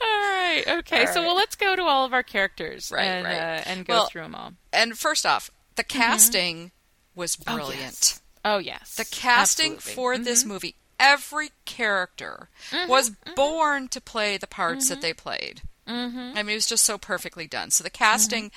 [0.00, 0.64] all right.
[0.66, 1.06] Okay.
[1.06, 3.36] All So well, let's go to all of our characters Right, and right.
[3.36, 4.52] Uh, and go Well, through them all.
[4.72, 6.72] And first off, the casting
[7.14, 7.50] was Mm-hmm.
[7.52, 7.80] Oh, brilliant.
[7.82, 8.20] yes.
[8.44, 8.96] Oh yes.
[8.96, 9.94] The casting Absolutely.
[9.94, 12.48] for this movie, every character
[12.86, 15.62] was born to play the parts that they played.
[15.88, 16.36] Mm-hmm.
[16.36, 17.70] I mean, it was just so perfectly done.
[17.72, 18.52] So the casting,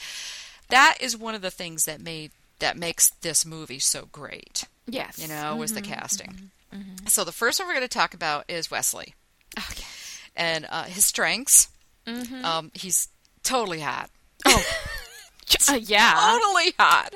[0.69, 2.29] that is one of the things that made
[2.60, 4.65] that makes this movie so great.
[4.88, 5.17] yes.
[5.19, 6.51] You know, was the casting.
[7.08, 9.13] So the first one we're going to talk about is Wesley
[9.58, 9.84] Okay.
[10.36, 11.69] and uh, his strengths.
[12.43, 13.08] Um, he's
[13.43, 14.10] totally hot.
[15.69, 16.13] Uh, yeah.
[16.41, 17.13] Totally hot.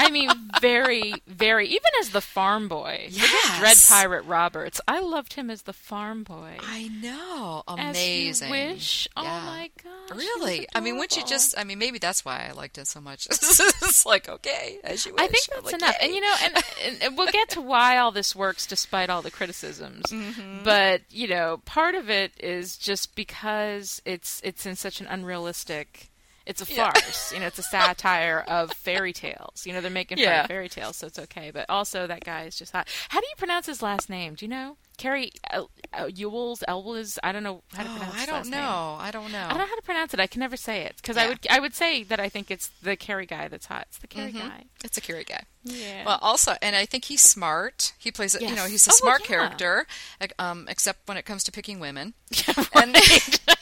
[0.00, 1.66] I mean, very, very.
[1.68, 3.58] Even as the farm boy, Yes.
[3.58, 4.80] Dread Pirate Roberts.
[4.88, 6.56] I loved him as the farm boy.
[6.60, 7.62] I know.
[7.68, 8.48] As Amazing.
[8.48, 9.08] you wish.
[9.16, 10.16] Oh my god.
[10.16, 10.66] Really?
[10.74, 11.56] I mean, wouldn't you just?
[11.58, 13.26] I mean, maybe that's why I liked it so much.
[13.30, 15.20] it's like okay, as you wish.
[15.22, 15.96] I think that's like, enough.
[16.00, 19.22] And you know, and, and, and we'll get to why all this works despite all
[19.22, 20.04] the criticisms.
[20.20, 20.64] Mm-hmm.
[20.64, 26.09] But you know, part of it is just because it's it's in such an unrealistic.
[26.50, 26.90] It's a Yeah.
[26.92, 27.46] farce, you know.
[27.46, 29.64] It's a satire of fairy tales.
[29.64, 31.50] You know, they're making fun of fairy tales, so it's okay.
[31.50, 32.88] But also, that guy is just hot.
[33.08, 34.34] How do you pronounce his last name?
[34.34, 34.76] Do you know?
[34.98, 35.62] Cary uh,
[35.94, 37.18] uh, Ewells, Elwes.
[37.22, 38.02] I don't know how to pronounce.
[38.04, 38.22] Oh, pronounce.
[38.22, 38.58] I don't know.
[38.58, 39.00] name.
[39.00, 39.44] I don't know.
[39.46, 40.20] I don't know how to pronounce it.
[40.20, 42.68] I can never say it because I would I would say that I think it's
[42.82, 43.86] the Cary guy that's hot.
[43.88, 44.64] It's the Cary guy.
[44.84, 45.44] It's a Cary guy.
[45.64, 46.04] Yeah.
[46.04, 47.92] Well, also, and I think he's smart.
[47.98, 49.26] He plays, a, you know, he's a Oh, smart yeah.
[49.26, 49.86] character,
[50.38, 52.14] um, except when it comes to picking women.
[52.30, 52.96] Yeah, And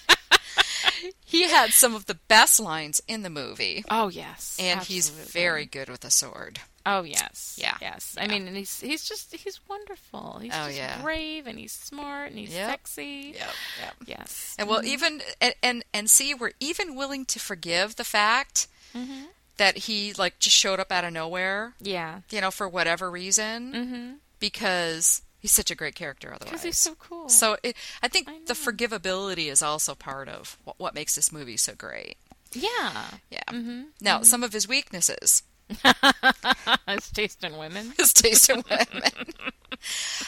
[1.24, 5.66] he had some of the best lines in the movie, Oh yes, and he's very
[5.66, 6.60] good with a sword.
[6.86, 7.76] Oh yes, Yeah.
[7.82, 8.16] yes.
[8.18, 10.38] I mean, and he's he's just he's wonderful.
[10.42, 11.02] He's Oh, just yeah.
[11.02, 12.70] brave and he's smart and he's Yep.
[12.70, 13.34] sexy.
[13.36, 13.48] Yep,
[13.82, 13.94] yep.
[14.06, 14.54] Yes.
[14.58, 19.24] And well, even and, and and see, we're even willing to forgive the fact Mm-hmm.
[19.58, 22.20] that he like just showed up out of nowhere, Yeah.
[22.30, 24.12] you know, for whatever reason, Mm-hmm.
[24.40, 26.28] because he's such a great character.
[26.28, 27.28] Otherwise, Because he's so cool.
[27.28, 31.32] So it, I think I the forgivability is also part of what, what makes this
[31.32, 32.16] movie so great.
[32.52, 33.04] yeah.
[33.30, 33.42] Yeah.
[33.50, 33.82] Mm-hmm.
[34.00, 35.42] Now, some of his weaknesses,
[36.88, 37.92] his taste in women.
[37.98, 39.12] his taste in women.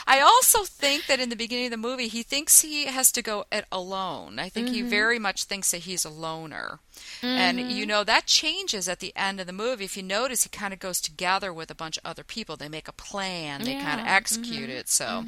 [0.06, 3.22] I also think that in the beginning of the movie, he thinks he has to
[3.22, 4.38] go it alone.
[4.38, 4.74] I think Mm-hmm.
[4.74, 6.80] he very much thinks that he's a loner.
[7.22, 9.84] And, you know, that changes at the end of the movie.
[9.86, 12.56] If you notice, he kind of goes together with a bunch of other people.
[12.56, 14.06] They make a plan, they kind of Yeah.
[14.06, 14.08] Mm-hmm.
[14.08, 14.88] execute it.
[14.90, 15.24] So,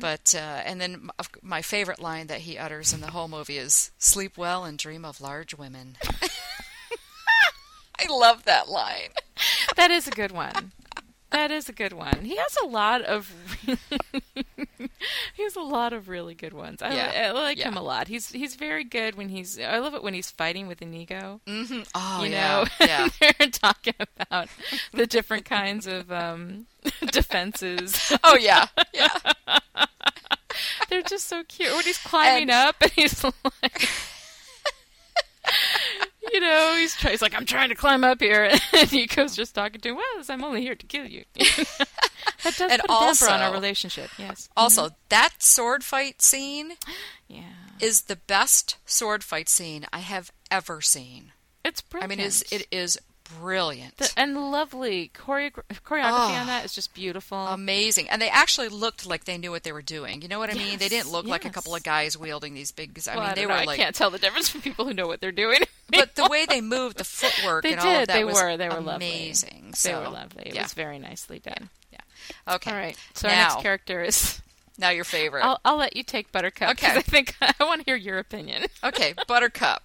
[0.00, 1.10] but, uh, and then
[1.42, 5.04] my favorite line that he utters in the whole movie is sleep well and dream
[5.04, 5.96] of large women.
[8.08, 9.10] Love that line.
[9.76, 10.72] that is a good one.
[11.30, 12.24] That is a good one.
[12.24, 13.30] He has a lot of
[15.34, 16.80] he has a lot of really good ones.
[16.80, 17.28] I, Yeah.
[17.28, 17.68] I like Yeah.
[17.68, 18.08] him a lot.
[18.08, 19.58] He's he's very good when he's.
[19.58, 21.40] I love it when he's fighting with Inigo.
[21.46, 21.82] Mm-hmm.
[21.94, 23.08] Oh you yeah, know, yeah.
[23.20, 24.48] they're talking about
[24.92, 26.66] the different kinds of um,
[27.12, 28.12] defenses.
[28.24, 29.08] Oh yeah, yeah.
[30.88, 31.72] They're just so cute.
[31.74, 33.88] When he's climbing And- up and he's like,
[36.32, 39.54] you know, he's, try- he's like, I'm trying to climb up here, and Inigo's just
[39.54, 39.96] talking to him.
[39.96, 41.24] Well, I'm only here to kill you.
[41.34, 44.10] that does And put a damper on our relationship.
[44.18, 44.48] Yes.
[44.56, 44.94] Also, mm-hmm.
[45.08, 46.72] that sword fight scene
[47.28, 47.42] Yeah.
[47.80, 51.32] is the best sword fight scene I have ever seen.
[51.64, 52.98] It's I mean, it is, it is
[53.40, 53.96] brilliant.
[53.96, 57.38] The, and lovely choreogra- choreography on ah, that is just beautiful.
[57.38, 58.08] Amazing.
[58.08, 60.22] And they actually looked like they knew what they were doing.
[60.22, 60.78] You know what I mean?
[60.78, 62.98] They didn't look like a couple of guys wielding these big.
[63.10, 63.64] I Well, mean, they don't were know.
[63.66, 63.80] like.
[63.80, 65.60] I can't tell the difference from people who know what they're doing.
[65.90, 67.88] But the way they moved, the footwork, they and did.
[67.88, 68.58] all of that they was were.
[68.58, 69.06] They were lovely.
[69.08, 69.72] amazing.
[69.82, 70.42] They were lovely.
[70.44, 70.62] It yeah.
[70.64, 71.70] was very nicely done.
[71.90, 72.54] yeah.
[72.56, 72.70] Okay.
[72.70, 72.96] All right.
[73.14, 74.38] So our next character is.
[74.76, 75.44] Now your favorite.
[75.44, 76.72] I'll, I'll let you take Buttercup.
[76.72, 76.88] Okay.
[76.94, 78.66] I think I want to hear your opinion.
[78.84, 79.82] Okay, Buttercup.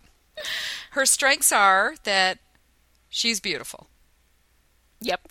[0.92, 2.40] Her strengths are that
[3.14, 3.88] she's beautiful.
[5.02, 5.28] Yep.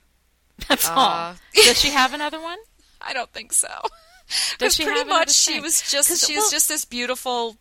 [0.68, 1.34] That's Uh, all.
[1.54, 2.58] Does she have another one?
[3.02, 3.68] I don't think so.
[4.58, 5.62] Does she pretty have much she strength?
[5.64, 7.56] was just she's well- just this beautiful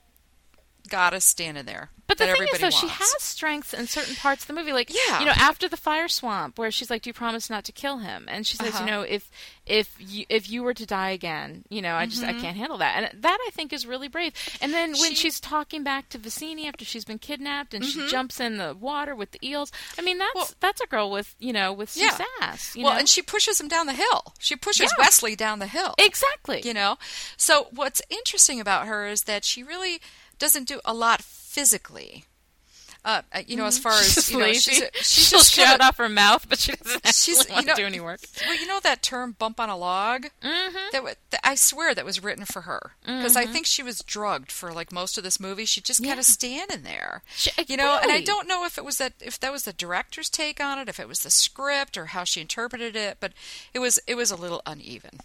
[0.89, 4.47] goddess standing there But the thing is, though, she has strengths in certain parts of
[4.47, 4.71] the movie.
[4.73, 5.19] Like, Yeah.
[5.19, 7.97] you know, after the fire swamp, where she's like, "Do you promise not to kill
[7.97, 8.85] him?" And she says, Uh-huh.
[8.85, 9.29] "You know, if
[9.65, 12.77] if you if you were to die again, you know, I just I can't handle
[12.77, 14.33] that." And that I think is really brave.
[14.61, 15.03] And then when Mm-hmm.
[15.03, 15.21] She- Mm-hmm.
[15.21, 19.15] she's talking back to Vizzini after she's been kidnapped, and she jumps in the water
[19.15, 19.71] with the eels.
[19.97, 22.17] I mean, that's Well- that's a girl with you know with Yeah.
[22.39, 22.75] sass.
[22.75, 22.99] You well, know?
[22.99, 24.33] and she pushes him down the hill.
[24.39, 25.03] She pushes Yeah.
[25.05, 25.95] Wesley down the hill.
[25.97, 26.61] exactly.
[26.63, 26.97] you know
[27.37, 29.99] so what's interesting about her is that she really
[30.37, 31.21] doesn't do a lot
[31.55, 32.25] physically
[33.05, 34.71] uh, uh, you know as far She's as you know lazy.
[34.71, 37.65] she's, a- she's She'll just kinda- off her mouth, but she doesn't she's actually you
[37.67, 38.19] know to do any work.
[38.45, 40.75] well you know that term bump on a log Mm-hmm.
[40.91, 44.51] that, that i swear that was written for her because i think she was drugged
[44.51, 47.99] for like most of this movie she just kind of standing there She- you know
[48.01, 50.79] and i don't know if it was that if that was the director's take on
[50.79, 53.33] it if it was the script or how she interpreted it but
[53.73, 55.19] it was it was a little uneven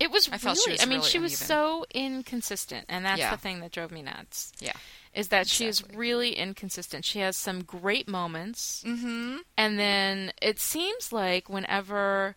[0.00, 0.74] It was I felt she really.
[0.78, 1.46] was I mean, really she was uneven.
[1.46, 3.32] so inconsistent, and that's Yeah.
[3.32, 4.52] the thing that drove me nuts.
[4.60, 4.72] yeah
[5.18, 7.04] Is that she is really inconsistent.
[7.04, 9.38] She has some great moments, mm-hmm.
[9.56, 12.36] and then it seems like whenever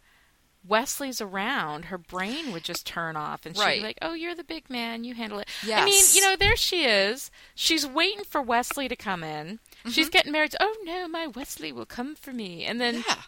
[0.67, 3.79] Wesley's around, her brain would just turn off, and she'd Right.
[3.79, 5.03] be like, "Oh, you're the big man.
[5.03, 7.29] You handle it." I mean, you know, there she is.
[7.55, 9.59] She's waiting for Wesley to come in.
[9.85, 10.11] She's Mm-hmm.
[10.11, 10.55] getting married.
[10.59, 13.21] Oh no, my Wesley will come for me, and then yeah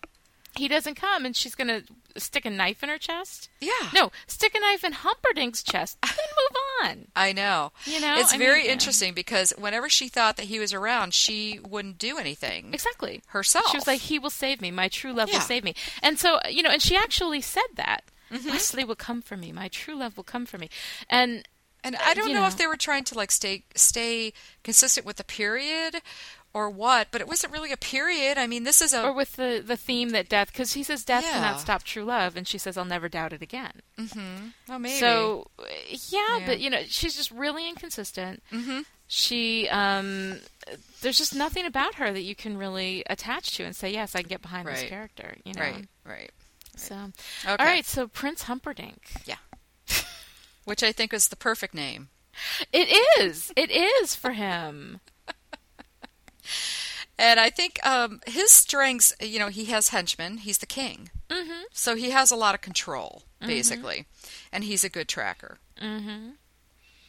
[0.56, 1.84] he doesn't come, and she's gonna
[2.16, 3.50] stick a knife in her chest.
[3.60, 6.58] yeah No, stick a knife in Humperdinck's chest, then move
[6.90, 7.08] on.
[7.16, 7.72] I know.
[7.86, 8.72] You know, it's I mean, very yeah.
[8.74, 13.22] interesting because whenever she thought that he was around, she wouldn't do anything Exactly.
[13.28, 13.70] herself.
[13.72, 14.70] She was like, "He will save me.
[14.70, 15.36] My true love Yeah.
[15.38, 18.04] will save me." And so, you know, and she actually said that.
[18.32, 18.50] Mm-hmm.
[18.50, 19.52] Wesley will come for me.
[19.52, 20.70] My true love will come for me.
[21.10, 21.48] And
[21.84, 22.48] and I don't you know, know.
[22.48, 25.98] if they were trying to like stay stay consistent with the period
[26.54, 28.38] or what, but it wasn't really a period.
[28.38, 31.04] I mean, this is a or with the the theme that death, because he says
[31.04, 31.32] death Yeah.
[31.34, 33.82] cannot stop true love, and she says, "I'll never doubt it again."
[34.70, 35.48] oh maybe So,
[36.10, 36.46] yeah, Yeah.
[36.46, 38.44] but you know, she's just really inconsistent.
[38.52, 38.82] Mm-hmm.
[39.08, 40.40] She, um,
[41.02, 44.22] there's just nothing about her that you can really attach to and say, "Yes, I
[44.22, 45.62] can get behind this character." You know.
[45.62, 46.32] right, right.
[46.76, 46.96] So,
[47.46, 47.52] Okay.
[47.60, 47.86] all right.
[47.86, 49.12] So Prince Humperdinck.
[49.26, 49.38] Yeah.
[50.66, 52.10] Which I think is the perfect name.
[52.72, 52.88] It
[53.20, 53.52] is.
[53.56, 55.00] It is for him.
[57.18, 60.38] And I think um, his strengths, you know, he has henchmen.
[60.38, 61.10] He's the king.
[61.30, 61.64] Mm-hmm.
[61.72, 64.06] So he has a lot of control, basically.
[64.52, 65.58] And he's a good tracker.
[65.82, 66.32] Mm-hmm.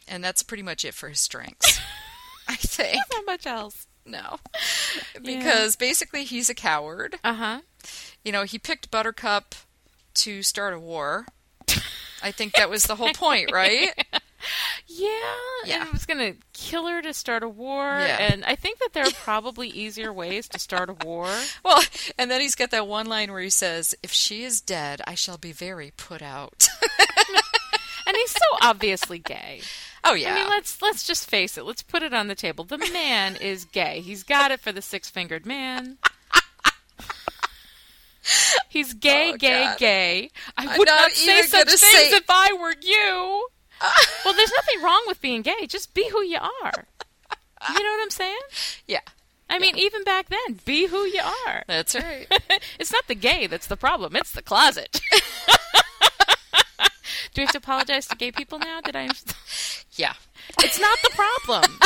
[0.07, 1.79] And that's pretty much it for his strengths.
[2.47, 3.01] I think.
[3.11, 3.87] Not much else.
[4.05, 4.37] No.
[5.23, 7.19] Because basically he's a coward.
[7.23, 7.59] Uh huh.
[8.23, 9.55] You know, he picked Buttercup
[10.15, 11.25] to start a war.
[12.21, 13.89] I think that was the whole point, right?
[14.97, 15.09] Yeah.
[15.65, 15.79] Yeah.
[15.81, 17.83] And it was going to kill her to start a war.
[17.83, 18.17] Yeah.
[18.21, 21.25] And I think that there are probably easier ways to start a war.
[21.63, 21.81] Well,
[22.19, 25.15] and then he's got that one line where he says, If she is dead, I
[25.15, 26.67] shall be very put out.
[28.07, 29.61] And he's so obviously gay.
[30.03, 30.31] oh, yeah.
[30.31, 31.65] I mean, let's let's just face it.
[31.65, 32.63] Let's put it on the table.
[32.63, 34.01] The man is gay.
[34.01, 35.97] He's got it for the six-fingered man.
[38.69, 39.77] He's gay, Oh, gay, God.
[39.79, 40.29] gay.
[40.57, 43.47] I I'm would not not, say such things say- if I were you.
[44.23, 45.67] Well, there's nothing wrong with being gay.
[45.67, 46.85] Just be who you are.
[47.69, 48.39] You know what I'm saying?
[48.87, 49.01] yeah.
[49.47, 51.63] I mean, even back then, be who you are.
[51.67, 52.25] That's right.
[52.79, 54.99] it's not the gay that's the problem; it's the closet.
[57.33, 58.81] Do we have to apologize to gay people now?
[58.81, 59.09] Did I?
[59.91, 60.13] yeah.
[60.59, 61.79] It's not the problem.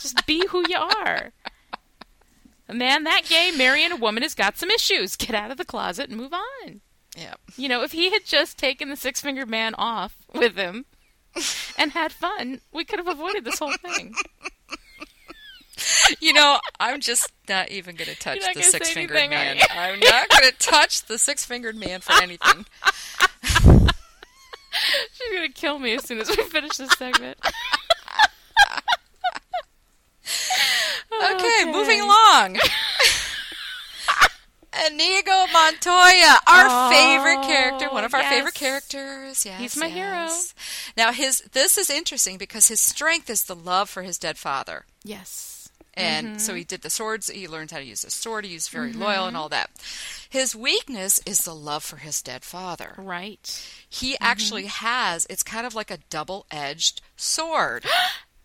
[0.00, 1.32] Just be who you are.
[2.68, 5.16] A man that gay marrying a woman has got some issues.
[5.16, 6.80] Get out of the closet and move on.
[7.16, 7.34] Yeah.
[7.56, 10.86] You know, if he had just taken the six fingered man off with him,
[11.78, 14.14] and had fun, we could have avoided this whole thing.
[16.20, 19.56] You know, I'm just not even going to touch the six fingered man.
[19.70, 22.66] I'm not going to touch the six fingered man for anything.
[25.12, 27.38] She's gonna kill me as soon as we finish this segment.
[31.12, 32.58] Okay, moving along.
[34.86, 38.32] Inigo Montoya, our Oh, favorite character, one of our yes.
[38.32, 39.44] favorite characters.
[39.44, 40.28] Yes, He's my hero.
[40.96, 44.84] Now his this is interesting because his strength is the love for his dead father.
[45.04, 45.68] Yes.
[45.94, 46.38] And Mm-hmm.
[46.38, 47.28] so he did the swords.
[47.28, 48.44] He learned how to use the sword.
[48.46, 49.70] He was very loyal and all that.
[50.30, 52.94] His weakness is the love for his dead father.
[52.96, 53.68] Right.
[53.88, 54.24] He Mm-hmm.
[54.24, 57.84] actually has, it's kind of like a double edged sword.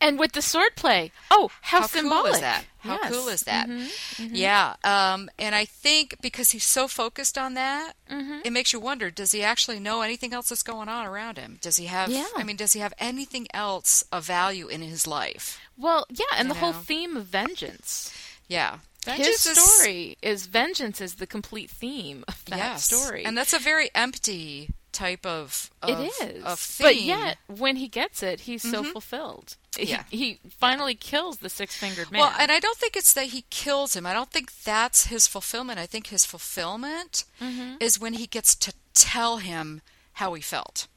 [0.07, 1.11] And with the swordplay.
[1.31, 2.25] Oh, how, How symbolic.
[2.25, 2.65] cool is that?
[2.79, 3.11] How Yes.
[3.13, 3.67] cool is that?
[3.67, 4.35] Mm-hmm.
[4.35, 4.75] Yeah.
[4.83, 8.41] Um, and I think because he's so focused on that, Mm-hmm.
[8.45, 11.57] it makes you wonder does he actually know anything else that's going on around him?
[11.61, 12.27] Does he have, Yeah.
[12.37, 15.59] I mean, does he have anything else of value in his life?
[15.77, 18.13] Well, yeah, and You the whole theme of vengeance.
[18.47, 18.77] Yeah.
[19.07, 22.85] His Vengeance is- story is vengeance is the complete theme of that yes.
[22.85, 23.23] story.
[23.25, 26.43] And that's a very empty type of, of it is.
[26.43, 29.57] of but yet, when he gets it, he's so fulfilled.
[29.77, 30.03] Yeah.
[30.09, 32.21] He, finally kills the six-fingered man.
[32.21, 34.05] Well, and I don't think it's that he kills him.
[34.05, 35.77] I don't think that's his fulfillment.
[35.79, 37.75] I think his fulfillment Mm-hmm.
[37.79, 39.81] is when he gets to tell him
[40.13, 40.87] how he felt.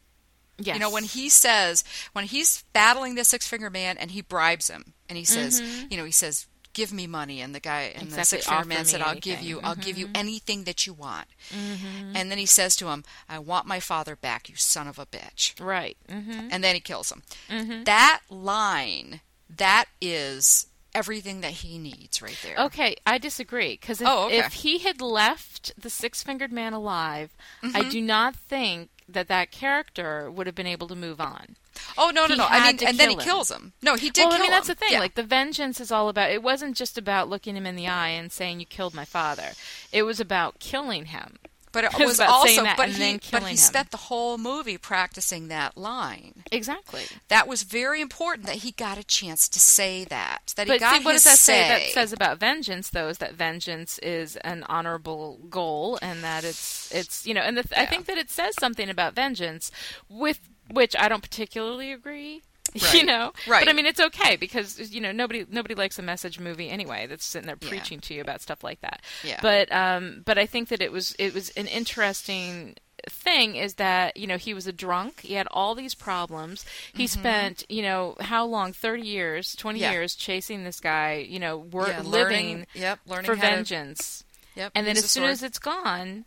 [0.59, 0.74] yes.
[0.74, 4.68] You know, when he says, when he's battling the six finger man and he bribes
[4.68, 6.46] him and he says, you know, he says,
[6.79, 7.41] give me money.
[7.43, 8.22] And the guy, and the Mm-hmm.
[8.35, 11.26] Six finger man said, I'll give you, I'll give you anything that you want.
[11.51, 12.16] Mm-hmm.
[12.16, 15.07] And then he says to him, I want my father back, you son of a
[15.07, 15.45] bitch.
[15.61, 15.97] right.
[16.09, 17.22] hmm And then he kills him.
[17.51, 17.85] Mm-hmm.
[17.85, 19.20] That line,
[19.57, 22.57] that is everything that he needs right there.
[22.66, 24.39] Okay, I disagree because if, Oh, okay.
[24.39, 27.31] if he had left the six-fingered man alive,
[27.62, 27.76] Mm-hmm.
[27.76, 31.57] I do not think that that character would have been able to move on.
[31.97, 32.47] Oh no no no!
[32.49, 33.20] I mean, and then he him.
[33.20, 33.72] kills him.
[33.83, 34.24] No, he did.
[34.26, 34.74] well, I mean, that's him.
[34.74, 34.93] the thing.
[34.93, 35.01] Yeah.
[35.01, 36.31] Like the vengeance is all about.
[36.31, 39.51] It wasn't just about looking him in the eye and saying you killed my father.
[39.93, 41.39] It was about killing him.
[41.72, 43.57] but it was was saying also, that but and he, then but he him.
[43.57, 46.45] spent the whole movie practicing that line.
[46.51, 47.03] Exactly.
[47.29, 50.55] That was very important that he got a chance to say that.
[50.57, 51.68] That he got see, what does that say?
[51.68, 56.91] That says about vengeance, though, is that vengeance is an honorable goal, and that it's
[56.93, 59.70] it's you know, and the th- I think that it says something about vengeance,
[60.09, 60.41] with
[60.73, 62.43] which I don't particularly agree.
[62.93, 63.64] You know, Right.
[63.64, 67.07] But I mean, it's okay because you know nobody nobody likes a message movie anyway
[67.07, 67.69] that's sitting there Yeah.
[67.71, 69.01] preaching to you about stuff like that.
[69.25, 69.39] Yeah.
[69.41, 72.77] But um, but I think that it was it was an interesting
[73.09, 77.07] thing is that you know he was a drunk he had all these problems he
[77.07, 79.85] spent you know how long 30 years 20 Mm-hmm.
[79.85, 79.93] Yeah.
[79.93, 83.55] years chasing this guy you know wor- Yeah, living learning- yep, learning for how to-
[83.57, 84.25] vengeance
[84.57, 86.25] Yep, and then as soon as it's gone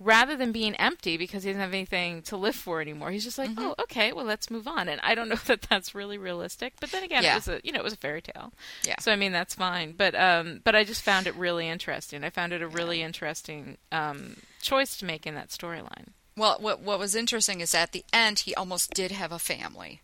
[0.00, 3.10] rather than being empty because he doesn't have anything to live for anymore.
[3.10, 3.58] He's just like Mm-hmm.
[3.64, 4.88] oh okay well let's move on.
[4.88, 7.32] And i don't know that that's really realistic but then again Yeah.
[7.32, 8.52] it was a you know it was a fairy tale.
[8.84, 8.96] Yeah.
[9.00, 9.92] so i mean that's fine.
[9.96, 12.22] But um but i just found it really interesting.
[12.24, 16.08] I found it a really interesting um choice to make in that storyline.
[16.36, 20.02] Well, what what was interesting is at the end he almost did have a family.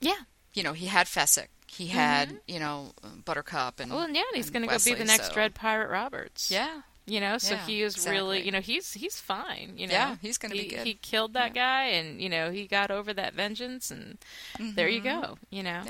[0.00, 0.14] yeah.
[0.54, 2.92] You know, he had Fezzik, he had you know
[3.24, 3.96] Buttercup, and Mm-hmm.
[3.98, 6.50] well yeah and he's going to go be the next so- Dread Pirate Roberts.
[6.50, 9.72] Yeah, You know, so Yeah, he is really, you know, he's he's fine.
[9.76, 10.86] You know, Yeah, he's gonna be He- good.
[10.86, 14.18] He killed that guy, and you know, he got over that vengeance, and
[14.58, 15.36] there you go.
[15.50, 15.88] You know, Mm-hmm.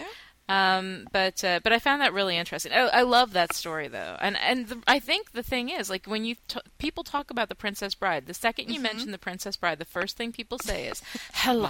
[0.48, 0.78] Yeah.
[0.78, 2.72] um, but uh, but I found that really interesting.
[2.72, 6.06] I, I love that story though, and and the, I think the thing is, like
[6.06, 8.72] when you t- people talk about the Princess Bride, the 2nd Mm-hmm.
[8.72, 11.02] you mention the Princess Bride, the first thing people say is,
[11.34, 11.68] "Hello,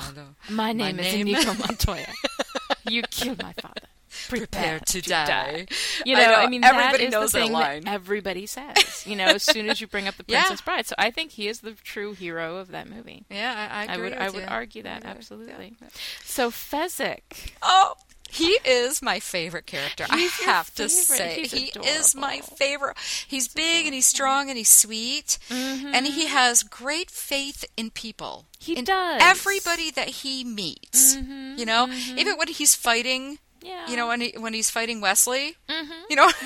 [0.51, 2.07] my name is name- Inigo Montoya.
[2.89, 3.89] you killed my father."
[4.29, 5.67] Prepare to die.
[6.05, 7.89] You I know, know, I, mean, everybody that is knows the that thing line.
[7.89, 9.05] everybody says.
[9.07, 10.43] You know, as soon as you bring up the Yeah.
[10.45, 13.25] Princess Bride, so I think he is the true hero of that movie.
[13.31, 14.49] Yeah, I, I I would I would you.
[14.49, 15.75] argue that I absolutely.
[15.81, 15.89] Yeah.
[16.25, 17.95] So Fezzik, Oh,
[18.31, 20.07] he is my favorite character.
[20.09, 22.97] I He's your have to say, He's he is my favorite.
[23.29, 25.89] He's big and he's strong and he's sweet, mm-hmm.
[25.95, 28.47] and he has great faith in people.
[28.59, 29.21] He in does.
[29.23, 31.57] Everybody that he meets, mm-hmm.
[31.59, 32.19] you know, mm-hmm.
[32.19, 36.03] even when he's fighting, yeah, you know, when he, when he's fighting Wesley, Mhm.
[36.11, 36.31] you know.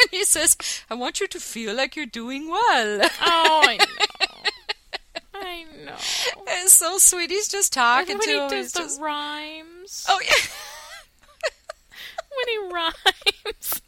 [0.00, 0.56] And he says,
[0.88, 4.26] "I want you to feel like you're doing well." Oh, I know.
[5.34, 5.96] I know.
[6.46, 7.30] it's so sweet.
[7.30, 8.48] He's just And talking when to he him.
[8.48, 11.50] does the just, rhymes, oh yeah.
[12.36, 13.82] when he rhymes,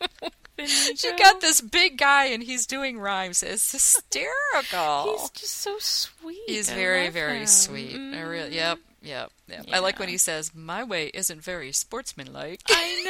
[1.05, 3.45] You got this big guy and he's doing rhymes.
[3.45, 5.17] It's hysterical.
[5.17, 6.41] He's just so sweet.
[6.49, 7.47] He's I very, very him.
[7.47, 7.95] sweet.
[7.95, 8.79] I really, Mhm.
[9.03, 9.75] Yep, yep, yep.
[9.75, 13.05] I like when he says, "My way isn't very sportsmanlike." I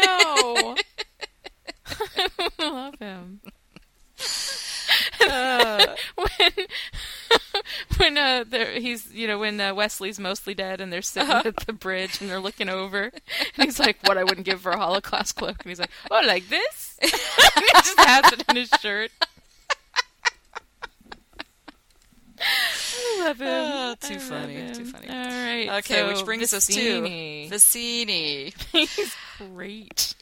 [0.64, 0.76] know.
[2.58, 3.40] I love him.
[5.20, 6.50] Uh, when
[7.98, 8.44] when uh,
[8.80, 11.42] he's you know when uh, Wesley's mostly dead and they're sitting Uh-huh.
[11.48, 14.72] at the bridge and they're looking over, and he's like, "What I wouldn't give for
[14.72, 18.56] a Holocaust cloak," and he's like, "Oh, like this?" and he just has it in
[18.56, 19.12] his shirt.
[22.40, 23.48] I love him.
[23.48, 25.08] Oh, too I funny, too funny.
[25.08, 25.68] All right.
[25.78, 27.52] Okay, so which brings Vizzini.
[27.52, 28.54] us to Vizzini.
[28.72, 30.14] He's great.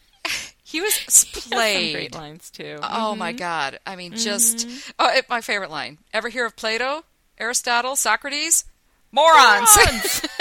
[0.63, 1.95] He was He played.
[1.95, 2.79] great lines too.
[2.83, 3.39] Oh my mm-hmm.
[3.39, 3.79] God!
[3.87, 4.91] I mean, just mm-hmm.
[4.99, 5.99] oh, my favorite line.
[6.13, 7.05] Ever hear of Plato,
[7.39, 8.65] Aristotle, Socrates?
[9.11, 9.71] Morons.
[9.77, 10.23] Morons.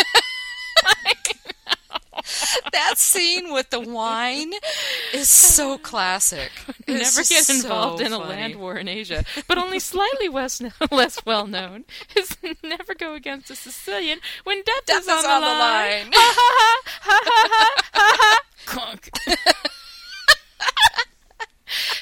[2.71, 4.53] that scene with the wine
[5.13, 6.51] is so classic.
[6.88, 8.30] Never It's get involved so in a funny.
[8.30, 10.61] land war in Asia, but only slightly less,
[10.91, 15.23] less well known is never go against a Sicilian when death, Death is on, is
[15.23, 15.59] the, on the line.
[16.03, 16.11] line.
[16.13, 18.17] Ha ha ha ha ha ha
[18.67, 19.73] ha.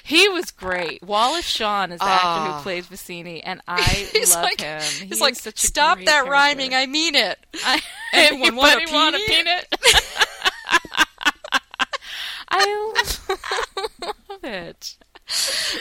[0.07, 1.01] He was great.
[1.01, 2.57] Wallace Shawn is the actor Ah.
[2.57, 4.81] who plays Vizzini, and I He's love like, him.
[5.07, 6.31] he's like, such a stop that character.
[6.31, 6.75] rhyming.
[6.75, 7.39] I mean it.
[7.65, 7.81] I,
[8.13, 9.67] Anyone want a anybody want a peanut?
[9.81, 10.27] peanut?
[12.49, 12.93] I
[14.03, 14.95] love it.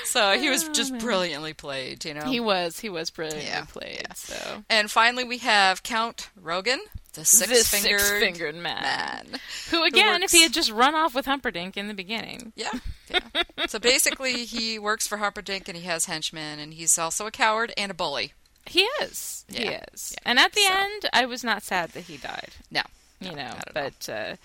[0.04, 1.00] So he was just man.
[1.02, 2.22] brilliantly played, you know.
[2.24, 2.80] He was.
[2.80, 4.00] He was brilliantly Yeah, played.
[4.08, 4.14] yeah.
[4.14, 6.78] So and finally, we have Count Rugen,
[7.14, 8.82] the six-fingered six-fingered man.
[8.82, 9.26] man.
[9.70, 12.70] Who again, if works- he had just run off with Humperdinck in the beginning, Yeah,
[13.10, 13.20] yeah.
[13.66, 17.72] so basically, he works for Humperdinck, and he has henchmen, and he's also a coward
[17.76, 18.32] and a bully.
[18.66, 19.44] he is.
[19.48, 20.12] He is.
[20.14, 20.18] yeah.
[20.24, 22.50] And at the So- end, I was not sad that he died.
[22.70, 22.82] No,
[23.20, 23.90] You know, not at all.
[23.90, 24.36] but uh,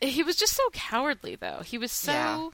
[0.00, 1.62] he was just so cowardly, though.
[1.64, 2.48] He was so Yeah.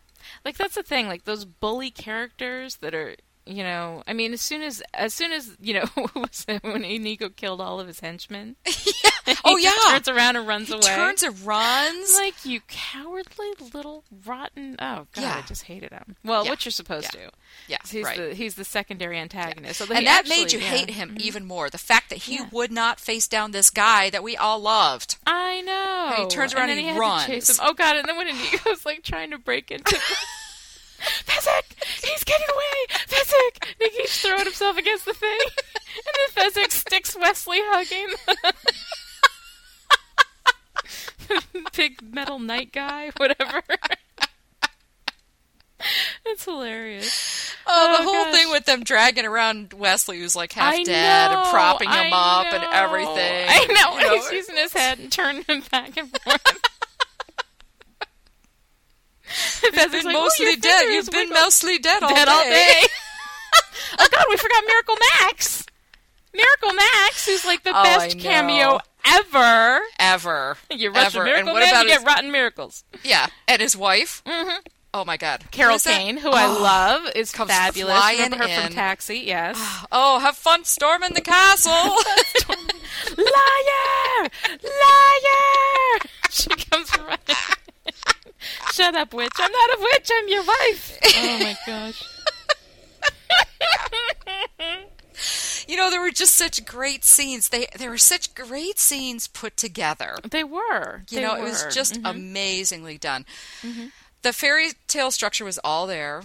[0.45, 1.07] like that's the thing.
[1.09, 3.17] Like those bully characters that are.
[3.45, 6.63] You know, I mean, as soon as, as soon as you know, what was it,
[6.63, 8.71] when Inigo killed all of his henchmen, Oh,
[9.27, 9.35] yeah.
[9.35, 9.93] he oh, just yeah.
[9.93, 10.83] turns around and runs he away.
[10.83, 12.15] turns and runs.
[12.17, 14.77] like you cowardly little rotten.
[14.79, 16.15] Oh God, I just hated him.
[16.25, 16.51] Well, Yeah.
[16.51, 17.27] what you're supposed Yeah.
[17.27, 17.31] to.
[17.69, 18.17] yeah, He's right.
[18.17, 19.81] the he's the secondary antagonist.
[19.81, 20.67] Although and that actually- made you yeah.
[20.71, 21.19] hate him mm-hmm.
[21.27, 21.69] even more.
[21.69, 22.49] The fact that he Yeah.
[22.53, 25.17] would not face down this guy that we all loved.
[25.27, 26.15] I know.
[26.15, 27.27] And he turns around then and he he runs.
[27.59, 27.67] him.
[27.67, 27.97] Oh God!
[27.97, 29.99] And then when Inigo's like trying to break into.
[31.03, 31.85] Fezzik!
[32.05, 32.97] He's getting away!
[33.09, 33.65] Fezzik!
[33.93, 35.39] He throwing himself against the thing.
[35.95, 38.09] And then Fezzik sticks Wesley hugging
[41.29, 41.43] the
[41.77, 43.63] big metal knight guy, whatever.
[46.25, 47.55] It's hilarious.
[47.67, 48.35] Oh, the Oh, whole gosh.
[48.35, 52.13] thing with them dragging around Wesley, who's like half I dead, know, and propping him
[52.13, 53.47] I up and everything.
[53.49, 53.99] I know.
[53.99, 56.63] You know, He's using his head and turning him back and forth.
[59.65, 60.83] You've Fezzik's been like, "Oh, mostly your dead.
[60.93, 62.31] You've been wiggled." mostly dead all dead day.
[62.33, 62.83] all day.
[63.99, 65.65] oh God, we forgot Miracle Max.
[66.35, 69.81] Miracle Max, who's like the Oh, best cameo ever.
[69.99, 70.57] Ever.
[70.71, 71.23] You rush Ever.
[71.23, 72.85] a Miracle and what Man, about you his, get Rotten Miracles.
[73.05, 74.23] Yeah, and his wife.
[74.25, 74.57] Mm-hmm.
[74.95, 75.85] Oh my God, Carol is?
[75.85, 76.63] Kane, who I Oh.
[76.63, 77.95] love, is Comes fabulous.
[78.13, 78.63] Remember her in.
[78.65, 79.19] from Taxi?
[79.21, 79.59] Yes.
[79.93, 81.73] Oh, have fun storming the castle.
[83.19, 84.31] Liar!
[84.63, 85.99] Liar!
[86.31, 87.19] She comes running.
[88.73, 89.33] Shut up, witch.
[89.39, 90.11] I'm not a witch.
[90.15, 90.99] I'm your wife.
[91.17, 92.03] Oh my gosh.
[95.69, 97.49] you know, there were just such great scenes.
[97.51, 100.17] They there were such great scenes put together.
[100.29, 101.03] They were.
[101.11, 101.71] You They know, it was were.
[101.71, 102.09] just Mhm.
[102.11, 103.27] amazingly done.
[104.23, 106.23] The fairy tale structure was all there,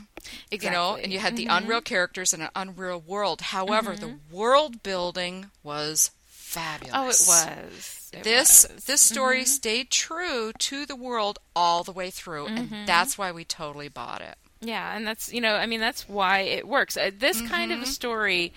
[0.51, 1.57] you know, and you had the Mhm.
[1.63, 3.41] unreal characters and an unreal world.
[3.41, 6.93] However, the world building was fabulous.
[6.95, 7.96] Oh, it was.
[8.11, 8.85] This was.
[8.85, 9.45] this story mm-hmm.
[9.45, 12.85] stayed true to the world all the way through, and mm-hmm.
[12.85, 14.35] that's why we totally bought it.
[14.59, 16.97] Yeah, and that's you know, I mean, that's why it works.
[16.97, 17.81] Uh, this kind Mm-hmm.
[17.83, 18.53] of a story,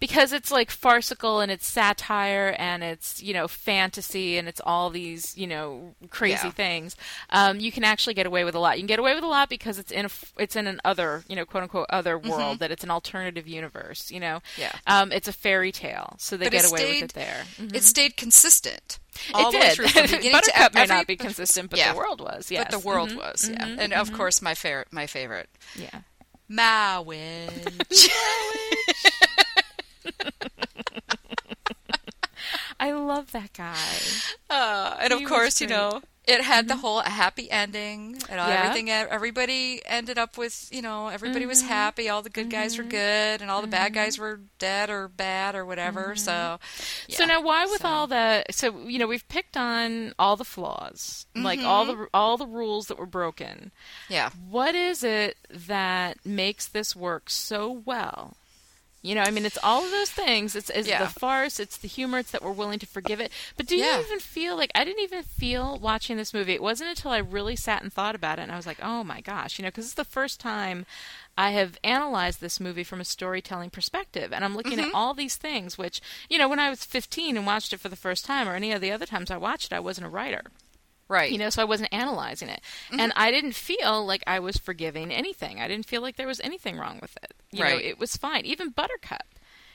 [0.00, 4.90] because it's like farcical and it's satire and it's you know fantasy and it's all
[4.90, 6.50] these you know crazy Yeah.
[6.52, 6.96] things.
[7.30, 8.76] Um, you can actually get away with a lot.
[8.76, 11.22] You can get away with a lot because it's in a it's in an other
[11.28, 14.10] you know quote unquote other world that it's an alternative universe.
[14.10, 14.60] You know, Mm-hmm.
[14.62, 14.72] Yeah.
[14.86, 17.44] um, it's a fairy tale, so they But get away stayed- with it there.
[17.58, 17.74] Mhm.
[17.76, 18.98] It stayed consistent
[19.34, 19.74] all it the way did.
[19.76, 21.92] through from beginning to Buttercup e- may every, not be consistent, but yeah.
[21.92, 22.50] the world was.
[22.50, 23.16] Yes, But the world Mhm.
[23.16, 23.64] was, yeah.
[23.66, 23.78] Mhm.
[23.78, 26.00] And of course, my favorite, my favorite, yeah.
[26.48, 28.08] my witch.
[32.84, 33.74] I love that guy.
[34.50, 36.80] Uh, and of He was course, you know, it had the mm-hmm.
[36.82, 38.46] whole happy ending and Yeah.
[38.46, 38.90] everything.
[38.90, 41.68] Everybody ended up with, you know, everybody was mm-hmm.
[41.68, 42.10] happy.
[42.10, 42.90] All the good guys were mm-hmm.
[42.90, 46.14] good, and all the bad guys were dead or bad or whatever.
[46.14, 46.58] So,
[47.08, 47.26] So yeah.
[47.26, 51.24] now, why with So- all the so you know we've picked on all the flaws,
[51.34, 53.72] like all the all the rules that were broken.
[54.10, 58.36] yeah, What is it that makes this work so well
[59.04, 60.56] You know, I mean, it's all of those things.
[60.56, 61.04] It's, it's Yeah.
[61.04, 63.30] the farce, it's the humor, it's that we're willing to forgive it.
[63.54, 63.98] But do Yeah.
[63.98, 66.54] you even feel like I didn't even feel watching this movie?
[66.54, 69.04] It wasn't until I really sat and thought about it, and I was like, oh
[69.04, 70.86] my gosh, you know, because it's the first time
[71.36, 74.88] I have analyzed this movie from a storytelling perspective, and I'm looking Mm-hmm.
[74.88, 75.76] at all these things.
[75.76, 76.00] Which,
[76.30, 78.72] you know, when I was 15 and watched it for the first time, or any
[78.72, 80.44] of the other times I watched it, I wasn't a writer
[81.08, 81.30] Right.
[81.30, 83.00] you know so i wasn't analyzing it Mm-hmm.
[83.00, 86.40] and i didn't feel like i was forgiving anything i didn't feel like there was
[86.40, 87.84] anything wrong with it you know Right.
[87.84, 89.22] it was fine even buttercup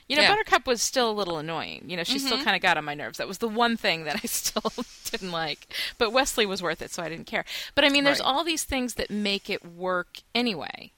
[0.08, 0.28] you know Yeah.
[0.28, 0.36] Mm-hmm.
[0.38, 2.94] buttercup was still a little annoying you know she still kind of got on my
[2.94, 4.72] nerves that was the one thing that i still
[5.10, 5.68] didn't like
[5.98, 7.44] but wesley was worth it so i didn't care
[7.76, 8.26] but i mean there's Right.
[8.26, 10.90] all these things that make it work anyway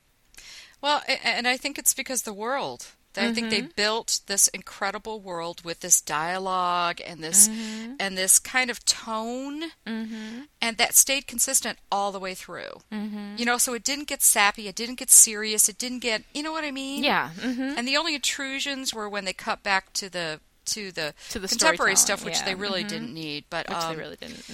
[0.80, 2.86] Well, and I think it's because the world.
[3.16, 3.76] I think they Mm-hmm.
[3.76, 7.94] built this incredible world with this dialogue and this Mm-hmm.
[8.00, 12.80] and this kind of tone, and that stayed consistent all the way through.
[12.92, 13.34] Mm-hmm.
[13.36, 16.42] You know, so it didn't get sappy, it didn't get serious, it didn't get, you
[16.42, 17.04] know what I mean?
[17.04, 21.12] yeah hmm And the only intrusions were when they cut back to the to the,
[21.30, 22.44] To the contemporary stuff, which yeah.
[22.44, 23.44] they really didn't need.
[23.50, 24.48] But which um, they really didn't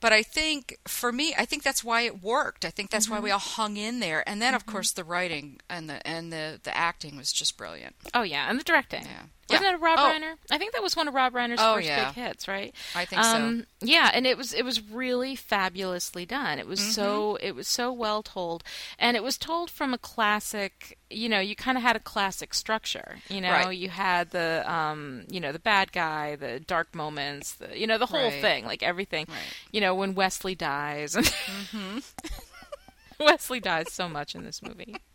[0.00, 2.64] but I think for me, I think that's why it worked.
[2.64, 3.14] I think that's Mm-hmm.
[3.14, 4.28] why we all hung in there.
[4.28, 7.96] And then, of course, the writing and the and the the acting was just brilliant.
[8.14, 9.22] oh yeah and the directing Yeah.
[9.48, 9.70] Wasn't Yeah.
[9.72, 10.12] that a Rob Oh.
[10.12, 10.34] Reiner?
[10.50, 12.06] I think that was one of Rob Reiner's Oh, first yeah.
[12.06, 12.74] big hits, right?
[12.96, 13.28] I think so.
[13.30, 16.58] um, Yeah, and it was it was really fabulously done.
[16.58, 16.90] It was Mm-hmm.
[16.90, 18.64] so it was so well told,
[18.98, 20.98] and it was told from a classic.
[21.08, 23.18] You know, you kind of had a classic structure.
[23.28, 23.76] You know, Right.
[23.76, 27.98] you had the um, you know, the bad guy, the dark moments, the you know,
[27.98, 28.40] the whole Right.
[28.40, 29.26] thing, like everything.
[29.28, 29.36] Right.
[29.38, 29.76] Mm-hmm.
[29.76, 31.16] You know, when Wesley dies.
[33.20, 34.96] Wesley dies so much in this movie.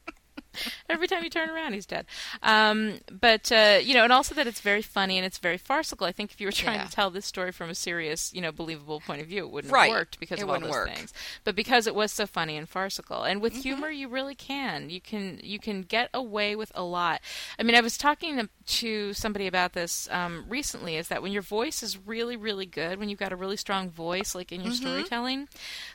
[0.90, 2.06] Every time you turn around, he's dead.
[2.44, 6.06] Um, but uh, you know, and also that it's very funny and it's very farcical.
[6.08, 6.86] I think if you were trying Yeah.
[6.86, 9.74] to tell this story from a serious, you know, believable point of view, it wouldn't
[9.74, 9.88] Right.
[9.90, 10.88] have worked because It of all those work.
[10.90, 10.96] Mm-hmm.
[10.98, 11.14] things.
[11.44, 14.90] But because it was so funny and farcical, and with humor, you really can.
[14.90, 17.22] You can you can get away with a lot.
[17.60, 18.50] I mean, I was talking to-
[18.80, 20.96] to somebody about this um, recently.
[20.98, 23.90] Is that when your voice is really really good, when you've got a really strong
[23.90, 24.82] voice, like in your Mm-hmm.
[24.88, 25.48] storytelling,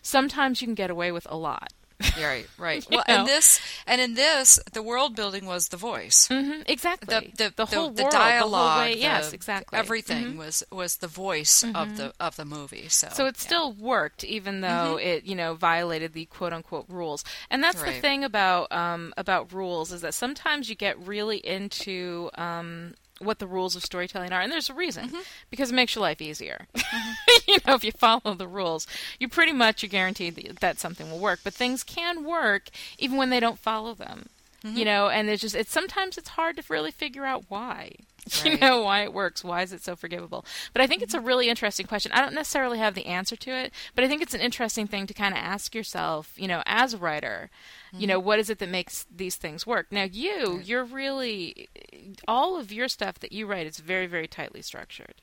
[0.03, 1.73] sometimes you can get away with a lot.
[2.17, 2.87] Yeah, right, right.
[2.91, 3.15] Well, know?
[3.15, 6.29] and this and in this, the world building was the voice.
[6.29, 7.33] hmm exactly.
[7.37, 9.79] The, the, whole the world, dialogue, the way, the- yes, exactly.
[9.79, 10.37] Everything Mhm.
[10.39, 12.89] was was the voice of the of the movie.
[12.89, 13.31] So So it yeah.
[13.33, 13.41] Mm-hmm.
[13.41, 17.25] still worked, even though it, you know, violated the quote unquote rules.
[17.51, 22.31] And that's the thing about um, about rules is that sometimes you get really into
[22.37, 25.21] um, what the rules of storytelling are, and there's a reason Mm-hmm.
[25.51, 26.67] because it makes your life easier.
[27.49, 28.87] you know, if you follow the rules,
[29.19, 31.41] you pretty much are guaranteed that, that something will work.
[31.45, 34.29] But things can work even when they don't follow them.
[34.65, 34.77] Mm-hmm.
[34.77, 37.93] You know, and it's just it's sometimes it's hard to really figure out why.
[38.45, 39.45] You know why it works.
[39.45, 40.45] Why is it so forgivable?
[40.73, 42.11] But I think it's a really interesting question.
[42.11, 45.07] I don't necessarily have the answer to it, but I think it's an interesting thing
[45.07, 46.33] to kind of ask yourself.
[46.37, 47.51] You know, as a writer,
[47.99, 49.87] you know, what is it that makes these things work?
[49.91, 51.69] Now, you, you're really
[52.29, 55.15] all of your stuff that you write is very, very tightly structured.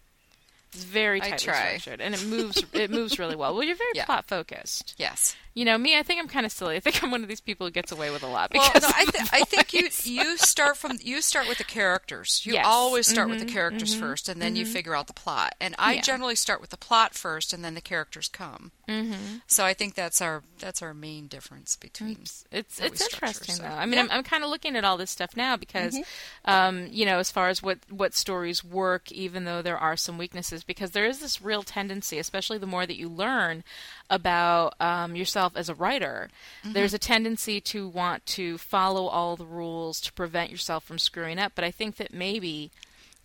[0.75, 2.63] It's very tightly structured, and it moves.
[2.73, 3.53] it moves really well.
[3.53, 4.05] Well, you're very Yeah.
[4.05, 4.95] plot focused.
[4.97, 5.35] yes.
[5.55, 6.75] You know, me, I think I'm kind of silly.
[6.75, 8.87] I think I'm one of these people who gets away with a lot Well, no,
[8.87, 12.41] I, th- I think you you start from you start with the characters.
[12.43, 12.65] You Yes.
[12.67, 15.53] always start with the Mhm, characters first, and then you figure out the plot.
[15.61, 16.01] And I Yeah.
[16.01, 18.71] generally start with the plot first, and then the characters come.
[18.87, 19.41] Mhm.
[19.47, 22.17] So I think that's our that's our main difference between.
[22.21, 23.69] It's it's, it's interesting so- though.
[23.69, 24.01] I mean, Yeah.
[24.03, 24.11] Mm-hmm.
[24.11, 25.97] I'm, I'm kind of looking at all this stuff now because,
[26.45, 30.17] um, you know, as far as what what stories work, even though there are some
[30.17, 33.63] weaknesses, because there is this real tendency, especially the more that you learn
[34.09, 36.29] about um, yourself as a writer,
[36.63, 36.73] Mm-hmm.
[36.73, 41.39] there's a tendency to want to follow all the rules to prevent yourself from screwing
[41.39, 41.53] up.
[41.55, 42.71] But I think that maybe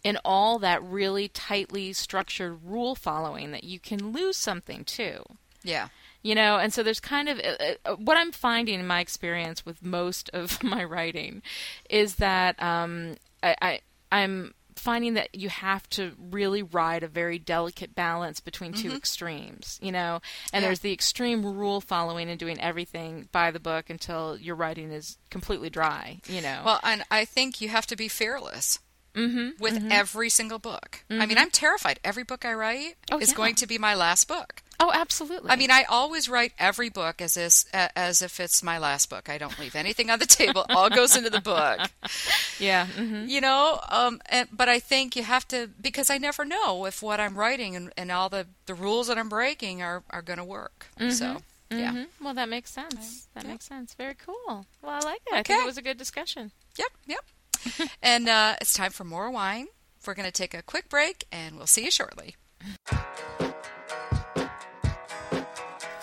[0.05, 5.25] in all that really tightly structured rule following, that you can lose something too
[5.69, 5.89] Yeah.
[6.23, 9.64] you know and so there's kind of uh, uh, what i'm finding in my experience
[9.66, 11.43] with most of my writing
[11.91, 17.37] is that um, I, I i'm finding that you have to really ride a very
[17.39, 20.55] delicate balance between 2 extremes you know and Mm-hmm.
[20.55, 20.61] Yeah.
[20.61, 25.19] there's the extreme rule following and doing everything by the book until your writing is
[25.31, 28.79] completely dry you know Well, and I think you have to be fearless.
[29.14, 31.03] mm-hmm, with every single book.
[31.11, 31.99] I mean, I'm terrified.
[32.05, 33.35] Every book I write Oh, is yeah.
[33.37, 34.62] going to be my last book.
[34.81, 38.79] Oh absolutely I mean, I always write every book as is, as if it's my
[38.79, 39.29] last book.
[39.29, 40.64] I don't leave anything on the table.
[40.70, 41.81] All goes into the book.
[42.59, 46.45] yeah hmm You know, um, and, but I think you have to because I never
[46.45, 50.03] know if what I'm writing and, and all the, the rules that I'm breaking are,
[50.11, 50.87] are going to work.
[51.11, 51.39] So,
[51.70, 51.93] yeah.
[51.93, 53.29] hmm Well, that makes sense.
[53.35, 53.51] That Yeah.
[53.53, 53.95] makes sense.
[53.95, 54.66] Very cool.
[54.83, 55.35] Well, I like it.
[55.35, 56.51] I think it was a good discussion.
[56.79, 57.89] Yep, yep.
[58.03, 59.66] and uh, it's time for more wine.
[60.07, 62.37] We're going to take a quick break and we'll see you shortly.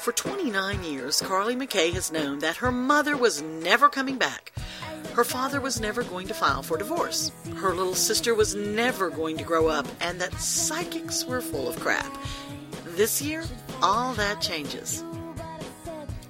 [0.05, 4.53] For 29 years, Carly McKay has known that her mother was never coming back.
[5.15, 7.31] Her father was never going to file for divorce.
[7.55, 11.79] Her little sister was never going to grow up, and that psychics were full of
[11.79, 12.15] crap.
[12.89, 13.45] This year,
[13.81, 15.03] all that changes.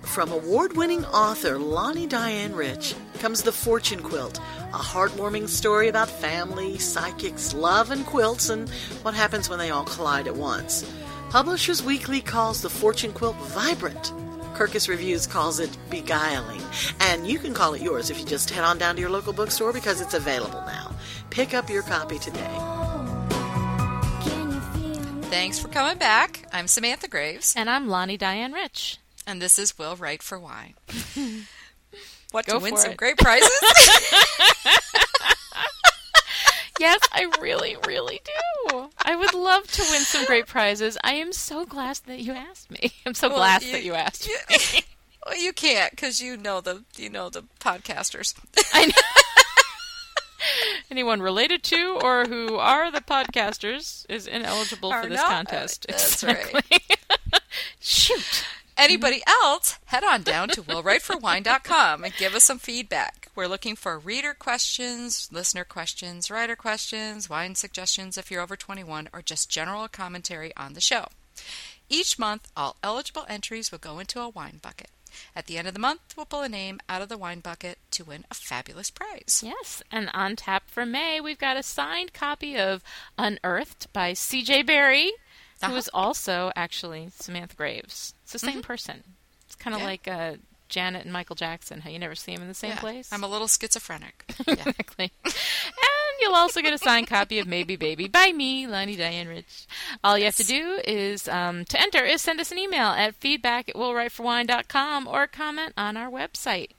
[0.04, 4.40] From award winning author Lani Diane Rich comes The Fortune Quilt,
[4.74, 8.70] a heartwarming story about family, psychics, love, and quilts, and
[9.02, 10.90] what happens when they all collide at once.
[11.36, 14.14] Publishers Weekly calls The Fortune Quilt vibrant.
[14.54, 16.62] Kirkus Reviews calls it beguiling.
[17.02, 19.34] And you can call it yours if you just head on down to your local
[19.34, 20.96] bookstore because it's available now.
[21.32, 22.56] Pick up your copy today.
[25.24, 26.48] Thanks for coming back.
[26.54, 27.54] I'm Samantha Graves.
[27.58, 29.00] And I'm Lani Diane Rich.
[29.28, 30.76] And this is Will Write for Wine.
[32.32, 32.98] what Go to win some it.
[32.98, 33.52] great prizes?
[36.80, 38.20] Yes, I really, really
[38.70, 38.90] do.
[39.04, 40.98] I would love to win some great prizes.
[41.04, 42.92] I am so glad that you asked me.
[43.06, 44.58] I'm so Well, glad you- that you asked you- me.
[45.26, 48.34] well, you can't because you know the you know the podcasters.
[48.74, 48.92] I know.
[50.92, 55.30] Anyone related to or who are the podcasters is ineligible Are for this not.
[55.30, 55.86] contest.
[55.90, 56.38] Uh, that's right.
[56.38, 56.80] Exactly.
[57.80, 58.46] Shoot.
[58.78, 63.25] Anybody else, head on down to willwriteforwine.com and give us some feedback.
[63.36, 69.10] We're looking for reader questions, listener questions, writer questions, wine suggestions if you're over 21,
[69.12, 71.08] or just general commentary on the show.
[71.90, 74.88] Each month, all eligible entries will go into a wine bucket.
[75.36, 77.78] At the end of the month, we'll pull a name out of the wine bucket
[77.92, 79.42] to win a fabulous prize.
[79.44, 82.84] Yes, and on tap for May, we've got a signed copy of
[83.18, 84.64] Unearthed by C.J.
[84.64, 85.12] Barry,
[85.62, 85.76] who Uh-huh.
[85.76, 88.14] is also actually Samantha Graves.
[88.24, 89.04] It's the same person.
[89.46, 89.88] It's kind of Yeah.
[89.88, 90.34] like uh,
[90.70, 93.12] Janet and Michael Jackson, how you never see them in the same Yeah, place.
[93.12, 94.26] I'm a little schizophrenic.
[94.48, 95.12] Exactly.
[95.24, 95.34] and
[96.22, 99.68] you'll also get a signed copy of Maybe Baby by me, Lani Diane Rich.
[100.04, 103.16] All you have to do is um, to enter is send us an email at
[103.16, 106.70] feedback at willwriteforwine.com or comment on our website.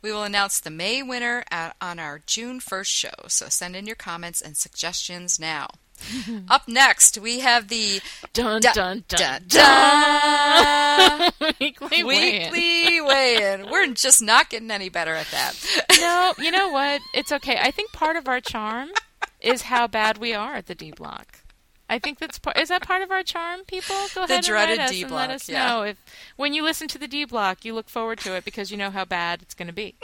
[0.00, 3.86] We will announce the May winner at, on our June 1st show, so send in
[3.86, 5.68] your comments and suggestions now.
[6.48, 8.00] Up next, we have the
[8.32, 11.32] Dun Da- dun dun da- dun.
[11.60, 13.70] Weekly weekly weigh-in.
[13.70, 15.54] We're just not getting any better at that.
[15.98, 17.00] No, you know what?
[17.14, 17.58] It's okay.
[17.60, 18.90] I think part of our charm
[19.40, 21.38] is how bad we are at the D block.
[21.90, 22.58] I think that's part.
[22.58, 23.60] Is that part of our charm?
[23.66, 25.66] People, go ahead and dreaded write us D and let block, us yeah.
[25.66, 25.96] know if
[26.36, 28.90] when you listen to the D block, you look forward to it because you know
[28.90, 29.94] how bad it's going to be.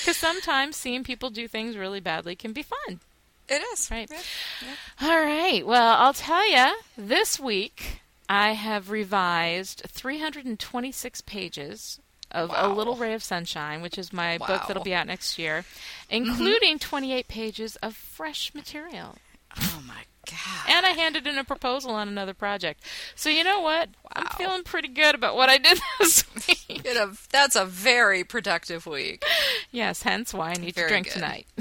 [0.00, 3.00] Because sometimes seeing people do things really badly can be fun.
[3.48, 4.10] It is Right.
[4.10, 4.68] Yeah.
[5.00, 5.66] All right.
[5.66, 13.12] Well, I'll tell you, this week I have revised 326 pages of A Little Ray
[13.12, 15.64] of Sunshine, which is my book that'll be out next year,
[16.10, 16.14] mm-hmm.
[16.30, 19.16] including 28 pages of fresh material.
[19.60, 20.66] Oh my god.
[20.68, 22.82] And I handed in a proposal on another project.
[23.14, 23.90] So you know what?
[24.14, 24.30] I'm Wow.
[24.38, 26.86] feeling pretty good about what I did this week.
[26.86, 29.24] You know, that's a very productive week.
[29.70, 31.12] yes, hence why I need Very to drink good.
[31.14, 31.46] tonight.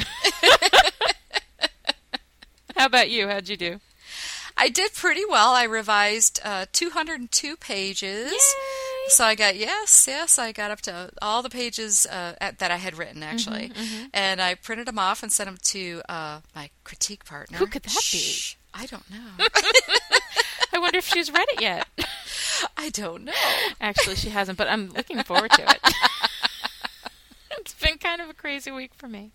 [2.77, 3.27] How about you?
[3.27, 3.79] How'd you do?
[4.57, 5.51] I did pretty well.
[5.53, 8.31] I revised uh, 202 pages.
[8.31, 9.07] Yay!
[9.07, 10.37] So I got yes, yes.
[10.37, 14.05] I got up to all the pages uh, at, that I had written actually, Mm-hmm,
[14.13, 17.57] and I printed them off and sent them to uh, my critique partner.
[17.57, 18.35] Who could that be?
[18.73, 19.17] I don't know.
[20.73, 21.87] I wonder if she's read it yet.
[22.77, 23.33] I don't know.
[23.79, 25.79] Actually, she hasn't, but I'm looking forward to it.
[27.51, 29.31] it's been kind of a crazy week for me.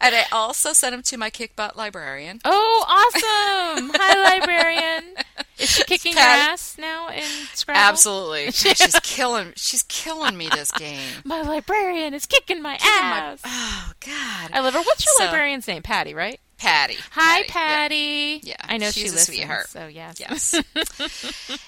[0.00, 2.40] And I also sent them to my kick butt librarian.
[2.44, 3.90] Oh, awesome!
[3.94, 5.14] Hi, librarian.
[5.58, 7.22] Is she kicking Pat- ass now in
[7.54, 7.80] Scrabble?
[7.80, 9.52] Absolutely, she's killing.
[9.56, 11.00] She's killing me this game.
[11.24, 13.40] My librarian is kicking my Kicking my- ass.
[13.44, 14.80] oh God, I love her.
[14.80, 15.82] What's your So- librarian's name?
[15.82, 16.38] Patty, right?
[16.58, 16.96] Patty.
[17.10, 17.44] Hi, yeah.
[17.48, 18.40] Patty.
[18.42, 19.26] Yeah, I know she's she a listens.
[19.36, 19.68] sweetheart.
[19.68, 20.54] So yes, Yes.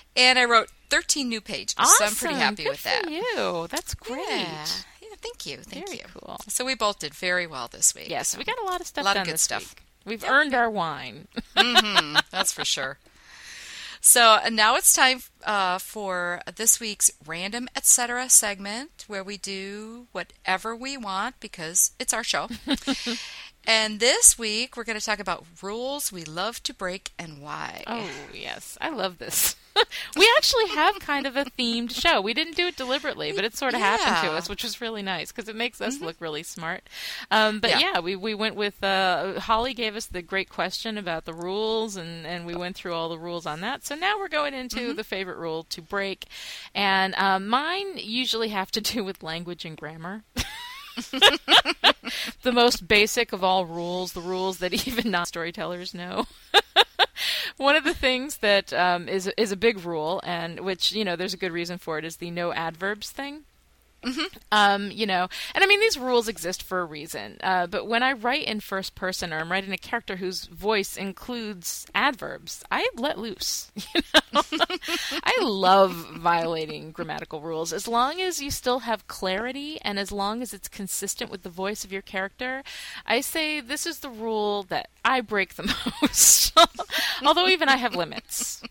[0.16, 1.95] and I wrote 13 new pages, awesome.
[1.99, 3.11] so I'm pretty happy Good with that.
[3.11, 3.66] You.
[3.70, 4.26] That's great.
[4.29, 4.66] Yeah.
[5.21, 5.59] Thank you.
[5.59, 6.05] Thank Very you.
[6.14, 6.39] cool.
[6.49, 8.09] So we both did very well this week.
[8.09, 9.75] Yes, so we got a lot of stuff A lot of good stuff.
[9.75, 9.83] week.
[10.05, 11.29] We've earned our wine.
[12.31, 12.99] that's for sure.
[14.01, 18.31] So uh, now it's time uh, for this week's random etc.
[18.31, 22.49] segment where we do whatever we want because it's our show.
[23.66, 27.83] and this week we're going to talk about rules we love to break and why.
[27.87, 28.79] Oh, yes.
[28.81, 29.57] I love this.
[30.16, 32.20] We actually have kind of a themed show.
[32.20, 35.03] We didn't do it deliberately, but it sort of happened to us, which was really
[35.03, 36.83] nice because it makes us look really smart.
[37.31, 37.79] Um, but Yeah.
[37.95, 41.97] yeah, we, we went with uh, Holly gave us the great question about the rules,
[41.97, 43.85] and, and we went through all the rules on that.
[43.85, 46.26] So now we're going into the favorite rule to break.
[46.74, 50.22] And um, mine usually have to do with language and grammar.
[52.43, 56.26] the most basic of all rules, the rules that even non storytellers know.
[57.57, 61.16] One of the things that um, is is a big rule, and which you know
[61.16, 63.44] there's a good reason for it, is the no adverbs thing.
[64.53, 67.36] Um, you know, and I mean these rules exist for a reason.
[67.42, 70.96] Uh, but when I write in first person or I'm writing a character whose voice
[70.96, 73.70] includes adverbs, I let loose.
[73.94, 74.03] You
[74.34, 74.42] know,
[75.24, 80.42] I love violating grammatical rules as long as you still have clarity and as long
[80.42, 82.62] as it's consistent with the voice of your character.
[83.07, 86.53] I say this is the rule that I break the most.
[87.24, 88.62] Although even I have limits.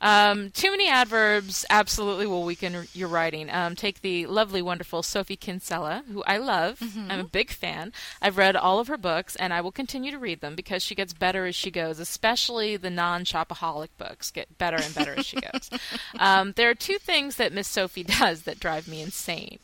[0.00, 3.50] Um, too many adverbs absolutely will weaken your writing.
[3.50, 6.78] Um, take the lovely, wonderful Sophie Kinsella, who I love.
[6.78, 7.10] Mm-hmm.
[7.10, 7.92] I'm a big fan.
[8.22, 10.94] I've read all of her books, and I will continue to read them because she
[10.94, 11.98] gets better as she goes.
[11.98, 15.70] Especially the non-shopaholic books get better and better as she goes.
[16.18, 19.58] Um, there are two things that Miss Sophie does that drive me insane.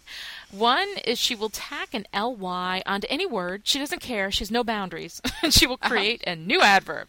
[0.51, 3.63] One is she will tack an ly onto any word.
[3.65, 4.31] She doesn't care.
[4.31, 5.21] She has no boundaries.
[5.43, 7.09] and she will create a new adverb.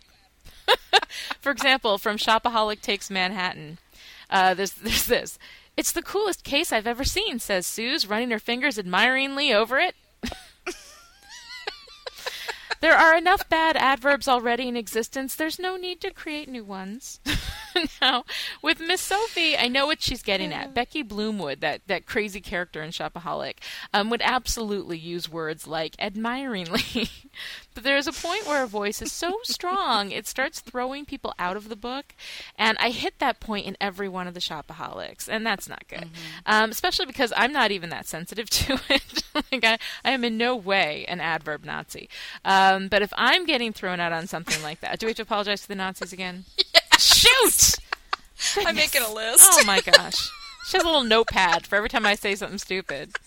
[1.39, 3.78] For example, from Shopaholic Takes Manhattan,
[4.30, 5.39] uh, there's, there's this.
[5.78, 9.95] It's the coolest case I've ever seen, says Suze, running her fingers admiringly over it.
[12.82, 15.36] there are enough bad adverbs already in existence.
[15.36, 17.19] There's no need to create new ones.
[18.01, 18.26] now,
[18.61, 20.73] with Miss Sophie, I know what she's getting at.
[20.73, 23.55] Becky Bloomwood, that, that crazy character in Shopaholic,
[23.93, 27.09] um, would absolutely use words like admiringly.
[27.73, 31.34] but there is a point where her voice is so strong, it starts throwing people
[31.39, 32.15] out of the book.
[32.57, 36.09] And I hit that point in every one of the Shopaholics, and that's not good.
[36.45, 39.23] Um, especially because I'm not even that sensitive to it.
[39.51, 42.09] like I, I am in no way an adverb Nazi.
[42.43, 45.18] Um, Um, but if I'm getting thrown out on something like that, do we have
[45.18, 46.45] to apologize to the Nazis again?
[46.99, 47.76] Shoot!
[48.57, 49.43] I'm making a list.
[49.43, 50.32] Oh my gosh.
[50.68, 53.18] She has a little notepad for every time I say something stupid.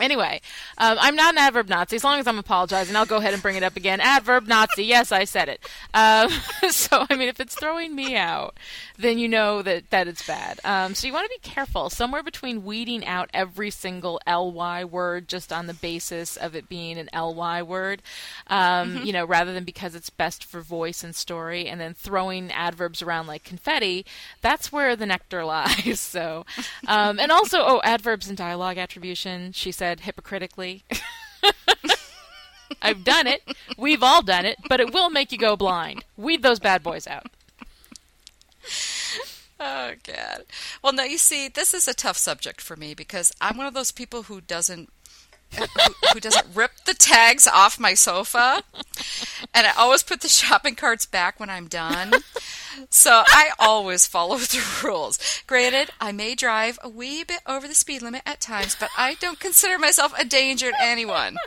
[0.00, 0.40] Anyway,
[0.78, 1.96] um, I'm not an adverb Nazi.
[1.96, 4.00] As long as I'm apologizing, I'll go ahead and bring it up again.
[4.00, 4.84] Adverb Nazi.
[4.84, 5.60] Yes, I said it.
[5.92, 6.30] Um,
[6.70, 8.56] so, I mean, if it's throwing me out,
[8.98, 10.60] then you know that, that it's bad.
[10.64, 11.90] Um, so you want to be careful.
[11.90, 16.98] Somewhere between weeding out every single ly word just on the basis of it being
[16.98, 18.02] an ly word,
[18.46, 22.50] um, you know, rather than because it's best for voice and story, and then throwing
[22.52, 24.06] adverbs around like confetti.
[24.40, 26.00] That's where the nectar lies.
[26.00, 26.46] So,
[26.86, 29.52] um, and also, oh, adverbs and dialogue attribution.
[29.52, 30.84] She said hypocritically.
[32.80, 33.42] I've done it.
[33.76, 36.04] We've all done it, but it will make you go blind.
[36.16, 37.26] Weed those bad boys out.
[39.58, 40.44] Oh god.
[40.82, 43.74] Well, no, you see, this is a tough subject for me because I'm one of
[43.74, 44.90] those people who doesn't
[45.58, 45.66] who,
[46.12, 48.62] who doesn't rip the tags off my sofa,
[49.52, 52.12] and I always put the shopping carts back when I'm done.
[52.88, 55.18] So I always follow the rules.
[55.46, 59.14] Granted, I may drive a wee bit over the speed limit at times, but I
[59.14, 61.36] don't consider myself a danger to anyone.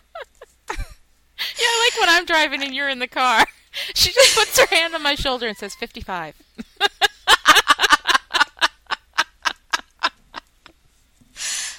[1.60, 3.46] Yeah, like when I'm driving and you're in the car.
[3.96, 6.36] She just puts her hand on my shoulder and says 55.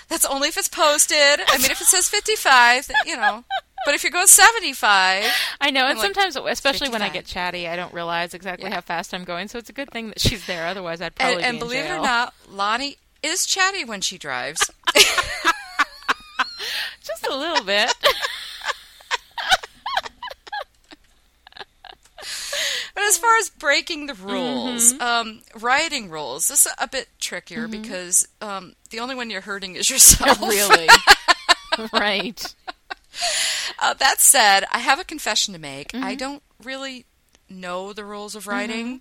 [0.09, 1.17] That's only if it's posted.
[1.17, 3.45] I mean, if it says 55, you know.
[3.85, 5.24] But if you go 75,
[5.61, 8.76] I know, and like, sometimes, especially when I get chatty, I don't realize exactly Yeah.
[8.76, 9.49] how fast I'm going.
[9.49, 10.66] So it's a good thing that she's there.
[10.66, 14.16] Otherwise, I'd probably and be in believe it or not, Lani is chatty when she
[14.18, 14.70] drives.
[17.03, 17.93] just a little bit.
[22.95, 25.03] But as far as breaking the rules, Mm-hmm.
[25.03, 29.74] um, writing rules, this is a bit trickier because um, the only one you're hurting
[29.76, 30.41] is yourself.
[30.41, 30.87] really,
[31.93, 32.55] right?
[33.79, 35.93] Uh, that said, I have a confession to make.
[35.93, 36.05] Mm-hmm.
[36.05, 37.07] I don't really
[37.49, 39.01] know the rules of writing.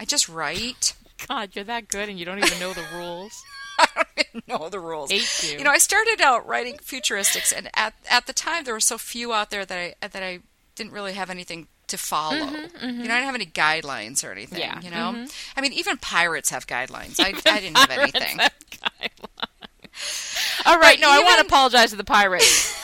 [0.00, 0.94] I just write.
[1.28, 3.32] God, you're that good, and you don't even know the rules.
[3.78, 5.10] I don't even know the rules.
[5.10, 5.58] Hate you.
[5.58, 8.96] You know, I started out writing futuristics, and at at the time there were so
[8.96, 10.40] few out there that I that I
[10.76, 12.36] didn't really have anything to follow.
[12.36, 14.60] You know, I didn't have any guidelines or anything.
[14.60, 15.26] Mm-hmm, Yeah, You know,
[15.56, 17.20] I mean, even pirates have guidelines.
[17.20, 18.38] I, I didn't have anything.
[20.66, 22.74] All right, no, I want to apologize to the pirates.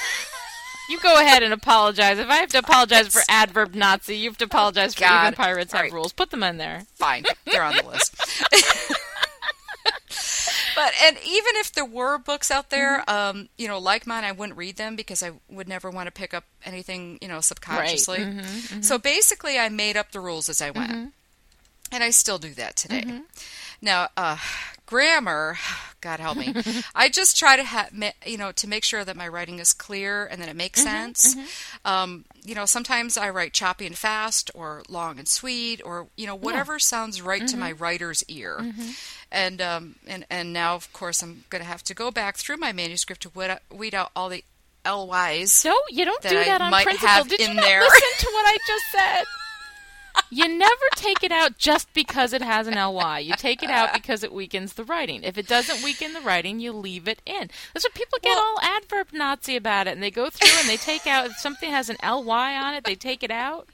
[0.92, 2.18] You go ahead and apologize.
[2.18, 5.22] If I have to apologize for adverb Nazi, you have to apologize for God.
[5.24, 5.92] even pirates All have right.
[5.92, 6.12] rules.
[6.12, 6.82] Put them in there.
[6.94, 8.14] Fine, they're on the list.
[10.76, 13.10] but and even if there were books out there, Mm-hmm.
[13.38, 16.12] um, you know, like mine, I wouldn't read them because I would never want to
[16.12, 18.18] pick up anything, you know, subconsciously.
[18.18, 21.12] Mm-hmm, So basically, I made up the rules as I went,
[21.90, 23.02] and I still do that today.
[23.02, 23.20] Mm-hmm.
[23.80, 24.36] Now, uh,
[24.92, 25.56] grammar,
[26.02, 26.54] God help me,
[26.94, 29.72] I just try to ha- ma- you know to make sure that my writing is
[29.72, 31.36] clear and that it makes Mm-hmm, sense.
[31.84, 36.26] Um, you know, sometimes I write choppy and fast, or long and sweet, or you
[36.26, 37.60] know whatever sounds right to Mm-hmm.
[37.60, 38.60] my writer's ear.
[39.30, 42.58] And um, and and now, of course, I'm going to have to go back through
[42.58, 44.44] my manuscript to weed out, weed out all the
[44.84, 45.64] LYs.
[45.64, 47.24] No, you don't That do I that on might principle.
[47.24, 47.80] Did you not there.
[47.80, 49.24] listen to what I just said?
[50.30, 53.18] You never take it out just because it has an ly.
[53.18, 55.22] You take it out because it weakens the writing.
[55.22, 57.50] If it doesn't weaken the writing, you leave it in.
[57.72, 60.68] That's what people get Well- all adverb Nazi about it, and they go through and
[60.68, 63.68] they take out if something has an ly on it, they take it out.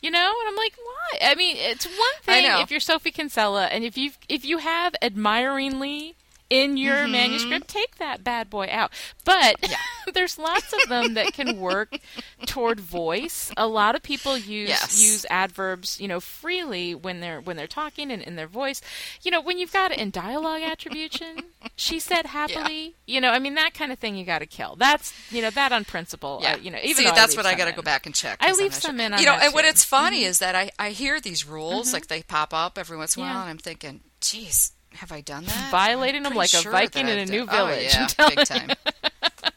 [0.00, 1.18] You know, and I'm like, why?
[1.30, 4.94] I mean, it's one thing if you're Sophie Kinsella, and if you if you have
[5.02, 6.14] admiringly
[6.50, 7.12] in your Mm-hmm.
[7.12, 8.90] manuscript, take that bad boy out.
[9.24, 9.56] But
[10.14, 11.98] there's lots of them that can work
[12.46, 13.52] toward voice.
[13.56, 15.00] A lot of people use Yes.
[15.02, 18.80] use adverbs, you know, freely when they're when they're talking and in their voice.
[19.22, 21.40] You know, when you've got it in dialogue attribution,
[21.76, 22.94] she said happily.
[23.06, 24.76] You know, I mean that kind of thing you got to kill.
[24.76, 26.40] That's you know that on principle.
[26.42, 28.14] Yeah, uh, you know, even See, that's leave what I got to go back and
[28.14, 28.38] check.
[28.40, 29.06] I'm leave some sure.
[29.06, 31.46] in on You know, that and what it's funny is that I I hear these
[31.46, 33.40] rules like they pop up every once in a while, Yeah.
[33.42, 35.70] and I'm thinking, geez, have I done that?
[35.70, 37.94] Violating them like a Viking in a new done- oh, village.
[37.94, 38.70] yeah, big time.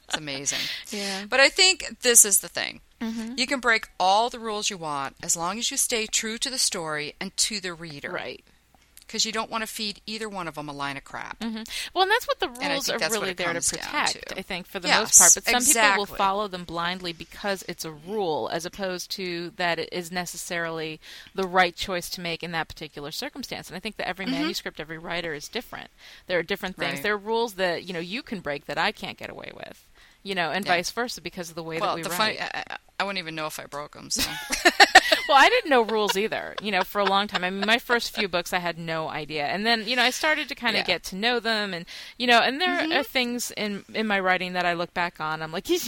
[0.07, 0.59] it's amazing.
[0.91, 1.23] Yeah.
[1.29, 2.81] But I think this is the thing.
[2.99, 3.33] Mm-hmm.
[3.37, 6.49] You can break all the rules you want as long as you stay true to
[6.49, 8.11] the story and to the reader.
[8.11, 8.43] Right.
[9.12, 11.36] Because you don't want to feed either one of them a line of crap.
[11.41, 14.38] Well, and that's what the rules are really there to protect, to.
[14.39, 15.34] I think, for the Yes, most part.
[15.36, 19.80] But some people will follow them blindly because it's a rule, as opposed to that
[19.80, 21.01] it is necessarily
[21.36, 23.68] the right choice to make in that particular circumstance.
[23.68, 25.89] And I think that every manuscript, every writer is different.
[26.28, 26.86] There are different things.
[26.88, 26.95] Mm-hmm.
[26.95, 27.03] Right.
[27.03, 29.86] There are rules that you know you can break that I can't get away with.
[30.24, 30.74] You know, and Yeah.
[30.74, 32.38] vice versa because of the way Well, that we the write.
[32.38, 34.09] funny, I, I wouldn't even know if I broke them.
[34.12, 34.30] So.
[35.32, 37.43] well, I didn't know rules either, you know, for a long time.
[37.45, 39.45] I mean, my first few books, I had no idea.
[39.45, 40.82] And then, you know, I started to kind of Yeah.
[40.84, 40.91] Mm-hmm.
[40.91, 41.73] get to know them.
[41.73, 41.86] And,
[42.17, 45.41] you know, and there are things in, in my writing that I look back on.
[45.41, 45.79] I'm like, like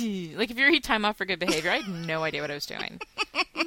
[0.52, 2.66] if you read Time Off for Good Behavior, I had no idea what I was
[2.66, 3.02] doing.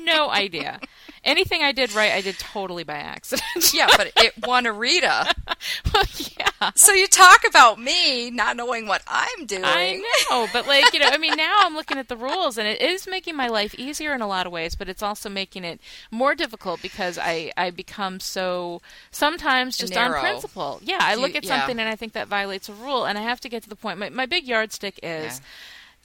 [0.01, 0.81] No idea.
[1.27, 3.43] Anything I did right, I did totally by accident.
[3.75, 5.35] yeah, but it won a Rita.
[5.93, 6.05] well,
[6.39, 6.71] yeah.
[6.77, 9.65] So you talk about me not knowing what I'm doing.
[9.65, 10.01] I
[10.31, 12.81] know, but like you know, I mean, now I'm looking at the rules, and it
[12.81, 15.81] is making my life easier in a lot of ways, but it's also making it
[16.13, 20.79] more difficult because I I become so sometimes just on principle.
[20.85, 21.59] Yeah, I look at yeah.
[21.59, 23.77] something and I think that violates a rule, and I have to get to the
[23.77, 23.99] point.
[23.99, 25.41] My my big yardstick is.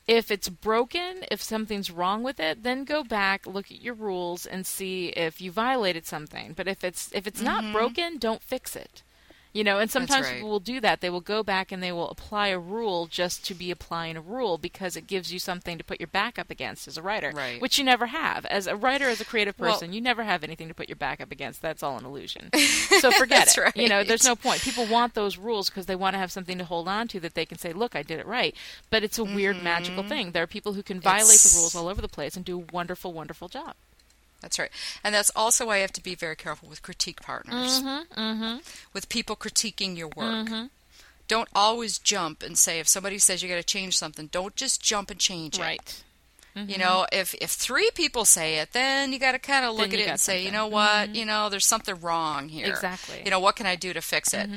[0.08, 4.46] If it's broken, if something's wrong with it, then go back, look at your rules,
[4.46, 6.54] and see if you violated something.
[6.54, 7.74] But if it's if it's not mm-hmm.
[7.74, 9.04] broken, don't fix it.
[9.54, 10.36] You know, and sometimes right.
[10.36, 11.02] people will do that.
[11.02, 14.22] They will go back and they will apply a rule just to be applying a
[14.22, 17.32] rule because it gives you something to put your back up against as a writer,
[17.36, 17.62] Right.
[17.62, 18.46] which you never have.
[18.46, 20.96] As a writer, as a creative Well- person, you never have anything to put your
[20.96, 21.62] back up against.
[21.62, 22.50] That's all an illusion.
[23.02, 23.76] So forget it.
[23.76, 24.62] You know, there's no point.
[24.62, 27.34] People want those rules because they want to have something to hold on to that
[27.34, 28.56] they can say, "Look, I did it right."
[28.92, 30.32] But it's a weird, magical thing.
[30.32, 31.58] There are people who can violate the Mm-hmm.
[31.60, 33.74] Rules all over the place and do a wonderful, wonderful job.
[34.42, 34.72] That's right.
[35.04, 37.82] And that's also why you have to be very careful with critique partners.
[37.82, 38.58] Mm-hmm,
[38.94, 40.50] With people critiquing your work.
[41.28, 44.82] Don't always jump and say if somebody says you got to change something, don't just
[44.82, 45.62] jump and change it.
[45.62, 46.04] Right.
[46.54, 49.92] You know, if if three people say it, then you got to kind of look
[49.92, 52.68] Then at it and say, you know what, you know, there's something wrong here.
[52.68, 53.22] Exactly.
[53.24, 54.50] You know, what can I do to fix it?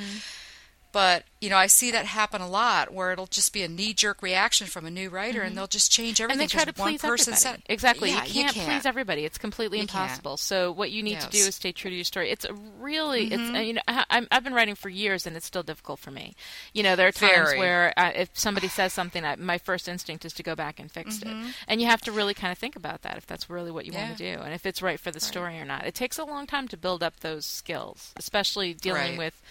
[0.95, 4.21] But you know, I see that happen a lot, where it'll just be a knee-jerk
[4.21, 6.41] reaction from a new writer, and they'll just change everything.
[6.41, 7.57] and they try to please person everybody.
[7.57, 8.09] said exactly.
[8.11, 9.25] Yeah, you, can't can't please everybody.
[9.25, 10.03] It's completely You can't.
[10.09, 10.37] impossible.
[10.37, 12.31] So what you need to do is stay true to your story.
[12.31, 12.45] It's
[12.79, 13.55] really, Mm-hmm.
[13.55, 16.33] it's you know, I, I've been writing for years, and it's still difficult for me.
[16.73, 17.59] You know, there are times Very.
[17.59, 20.89] where uh, if somebody says something, I, my first instinct is to go back and
[20.89, 21.27] fix it,
[21.67, 23.91] and you have to really kind of think about that if that's really what you
[23.91, 24.15] want Mm-hmm.
[24.15, 25.85] To do, and if it's right for the story or not.
[25.85, 29.17] It takes a long time to build up those skills, especially dealing Right.
[29.17, 29.41] with.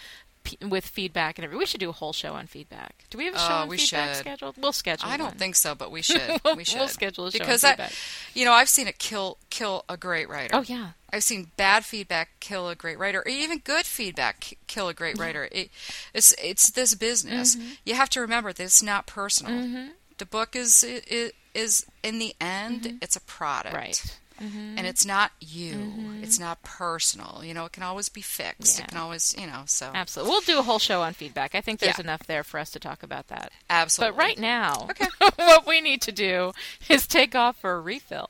[0.61, 3.05] With feedback and everything, we should do a whole show on feedback.
[3.09, 4.17] Do we have a show Oh, on we feedback should.
[4.17, 4.55] scheduled?
[4.57, 5.09] We'll schedule.
[5.09, 5.13] It.
[5.13, 5.37] I don't one.
[5.37, 6.21] think so, but we should.
[6.43, 6.79] We'll- we should.
[6.79, 7.91] we'll schedule a show on because I, feedback.
[8.33, 10.55] you know, I've seen it kill kill a great writer.
[10.55, 14.87] Oh yeah, I've seen bad feedback kill a great writer, or even good feedback kill
[14.89, 15.47] a great writer.
[15.51, 15.69] It,
[16.13, 17.55] it's it's this business.
[17.55, 17.67] Mm-hmm.
[17.85, 19.53] You have to remember that it's not personal.
[19.53, 19.87] Mm-hmm.
[20.17, 22.97] The book is is, is in the end, mm-hmm.
[23.01, 24.77] it's a product, Mm-hmm.
[24.77, 25.93] And it's not you.
[26.21, 27.41] It's not personal.
[27.43, 28.77] You know, it can always be fixed.
[28.79, 28.85] Yeah.
[28.85, 29.63] It can always, you know.
[29.65, 30.31] So Absolutely.
[30.31, 31.55] We'll do a whole show on feedback.
[31.55, 32.03] I think there's Yeah.
[32.03, 33.51] enough there for us to talk about that.
[33.69, 34.17] absolutely.
[34.17, 35.07] But right now, Okay.
[35.37, 36.51] what we need to do
[36.89, 38.29] is take off for a refill.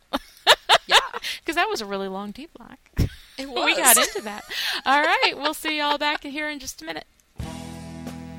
[0.87, 0.97] yeah,
[1.39, 2.77] Because that was a really long D block.
[3.37, 3.65] it was.
[3.65, 4.43] We got into that.
[4.85, 5.33] All right.
[5.35, 7.05] We'll see y'all back here in just a minute.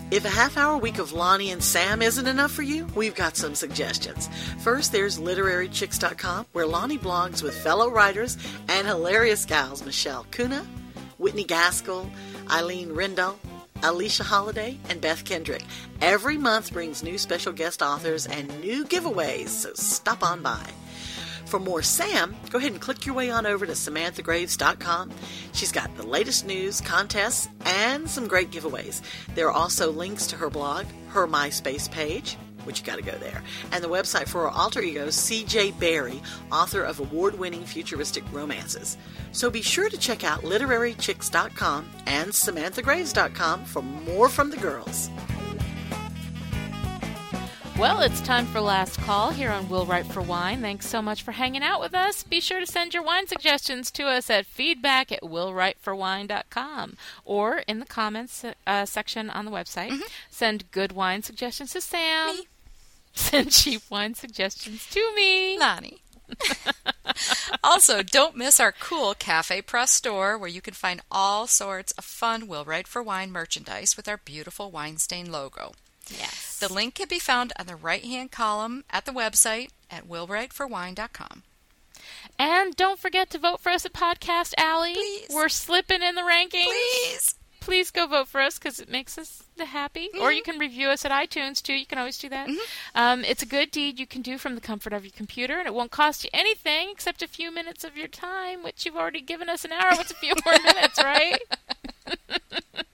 [0.08, 3.36] If a half hour week of Lani and Sam isn't enough for you, we've got
[3.36, 4.30] some suggestions.
[4.58, 8.38] First, there's literarychicks.com, where Lani blogs with fellow writers
[8.68, 10.64] and hilarious gals Michelle Cunnah,
[11.18, 12.08] Whitney Gaskell,
[12.48, 13.34] Eileen Rendahl,
[13.80, 15.64] Alesia Holliday, and Beth Kendrick.
[16.00, 20.70] Every month brings new special guest authors and new giveaways, so stop on by.
[21.46, 25.12] For more Sam, go ahead and click your way on over to SamanthaGraves.com.
[25.52, 29.00] She's got the latest news, contests, and some great giveaways.
[29.34, 33.16] There are also links to her blog, her MySpace page, which you got to go
[33.18, 33.42] there.
[33.70, 35.70] And the website for our alter ego, C.J.
[35.72, 36.20] Barry,
[36.50, 38.98] author of award winning futuristic romances.
[39.30, 45.10] So be sure to check out literarychicks.com and samanthagraves.com for more from the girls.
[47.78, 50.62] Well, it's time for last call here on Will Write for Wine.
[50.62, 52.22] Thanks so much for hanging out with us.
[52.22, 56.96] Be sure to send your wine suggestions to us at feedback at willwriteforwine.com
[57.26, 59.90] or in the comments uh, section on the website.
[59.90, 60.08] Mm-hmm.
[60.30, 62.36] Send good wine suggestions to Sam.
[62.36, 62.46] Me.
[63.12, 65.58] Send cheap wine suggestions to me.
[65.58, 65.98] Lani.
[67.62, 72.06] also, don't miss our cool Cafe Press store where you can find all sorts of
[72.06, 75.72] fun Will Write for Wine merchandise with our beautiful wine stain logo.
[76.10, 76.58] Yes.
[76.58, 81.42] The link can be found on the right hand column at the website at willwriteforwine.com.
[82.38, 84.94] And don't forget to vote for us at Podcast Alley.
[84.94, 85.28] Please.
[85.32, 86.64] We're slipping in the rankings.
[86.64, 87.34] Please.
[87.60, 90.08] Please go vote for us because it makes us happy.
[90.08, 90.22] Mm-hmm.
[90.22, 91.72] Or you can review us at iTunes too.
[91.72, 92.48] You can always do that.
[92.48, 92.58] Mm-hmm.
[92.98, 95.66] Um, it's a good deed you can do from the comfort of your computer, and
[95.66, 99.20] it won't cost you anything except a few minutes of your time, which you've already
[99.20, 99.90] given us an hour.
[99.92, 101.40] What's a few more minutes, right?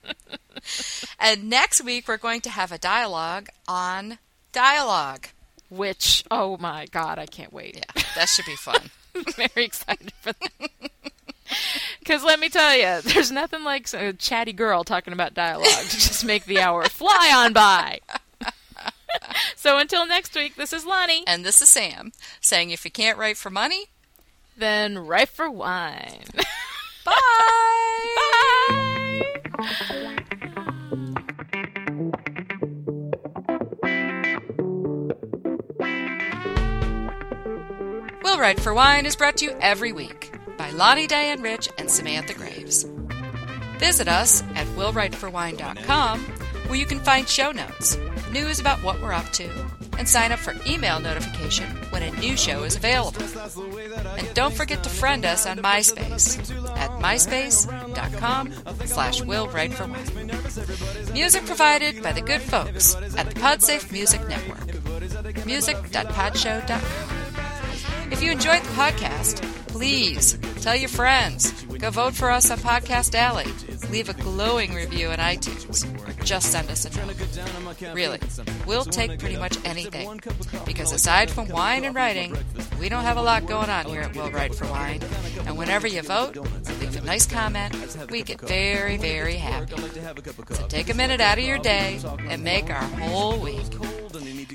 [1.19, 4.19] And next week, we're going to have a dialogue on
[4.51, 5.27] dialogue.
[5.69, 7.75] Which, oh my God, I can't wait.
[7.75, 8.91] Yeah, that should be fun.
[9.35, 10.91] Very excited for that.
[11.99, 15.89] Because let me tell you, there's nothing like a chatty girl talking about dialogue to
[15.89, 17.99] just make the hour fly on by.
[19.55, 21.23] so until next week, this is Lani.
[21.27, 22.11] And this is Sam
[22.41, 23.85] saying if you can't write for money,
[24.57, 26.25] then write for wine.
[27.05, 27.13] Bye.
[29.57, 30.49] Bye.
[38.33, 41.87] Will Write for Wine is brought to you every week by Lani Diane Rich and
[41.87, 42.83] Samantha Graves.
[43.77, 46.19] Visit us at willwriteforwine.com
[46.65, 47.95] where you can find show notes,
[48.31, 49.47] news about what we're up to,
[49.99, 53.21] and sign up for email notification when a new show is available.
[54.17, 56.39] And don't forget to friend us on MySpace
[56.75, 58.51] at myspace.com
[58.87, 61.13] slash willwriteforwine.
[61.13, 65.45] Music provided by the good folks at the Podsafe Music Network.
[65.45, 67.22] Music.podshow.com.
[68.13, 71.51] If you enjoyed the podcast, please tell your friends.
[71.79, 73.47] Go vote for us on Podcast Alley.
[73.89, 75.83] Leave a glowing review on iTunes.
[76.07, 77.15] Or just send us a note.
[77.93, 78.19] Really,
[78.67, 80.21] we'll take pretty much anything.
[80.65, 82.35] Because aside from wine and writing,
[82.79, 85.01] we don't have a lot going on here at Will Write for Wine.
[85.47, 86.43] And whenever you vote or
[86.79, 87.75] leave a nice comment,
[88.11, 89.75] we get very, very happy.
[90.51, 91.99] So take a minute out of your day
[92.29, 93.65] and make our whole week.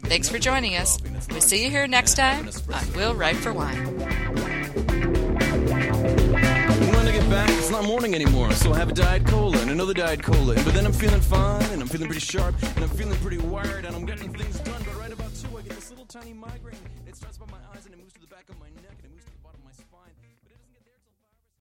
[0.04, 0.98] Thanks for joining us.
[1.30, 4.57] We'll see you here next time on Will Write for Wine.
[7.28, 10.54] Back, it's not morning anymore, so I have a Diet Cola and another Diet Cola.
[10.54, 13.84] But then I'm feeling fine, and I'm feeling pretty sharp, and I'm feeling pretty wired,
[13.84, 14.82] and I'm getting things done.
[14.82, 16.78] But right about two, I get this little tiny migraine.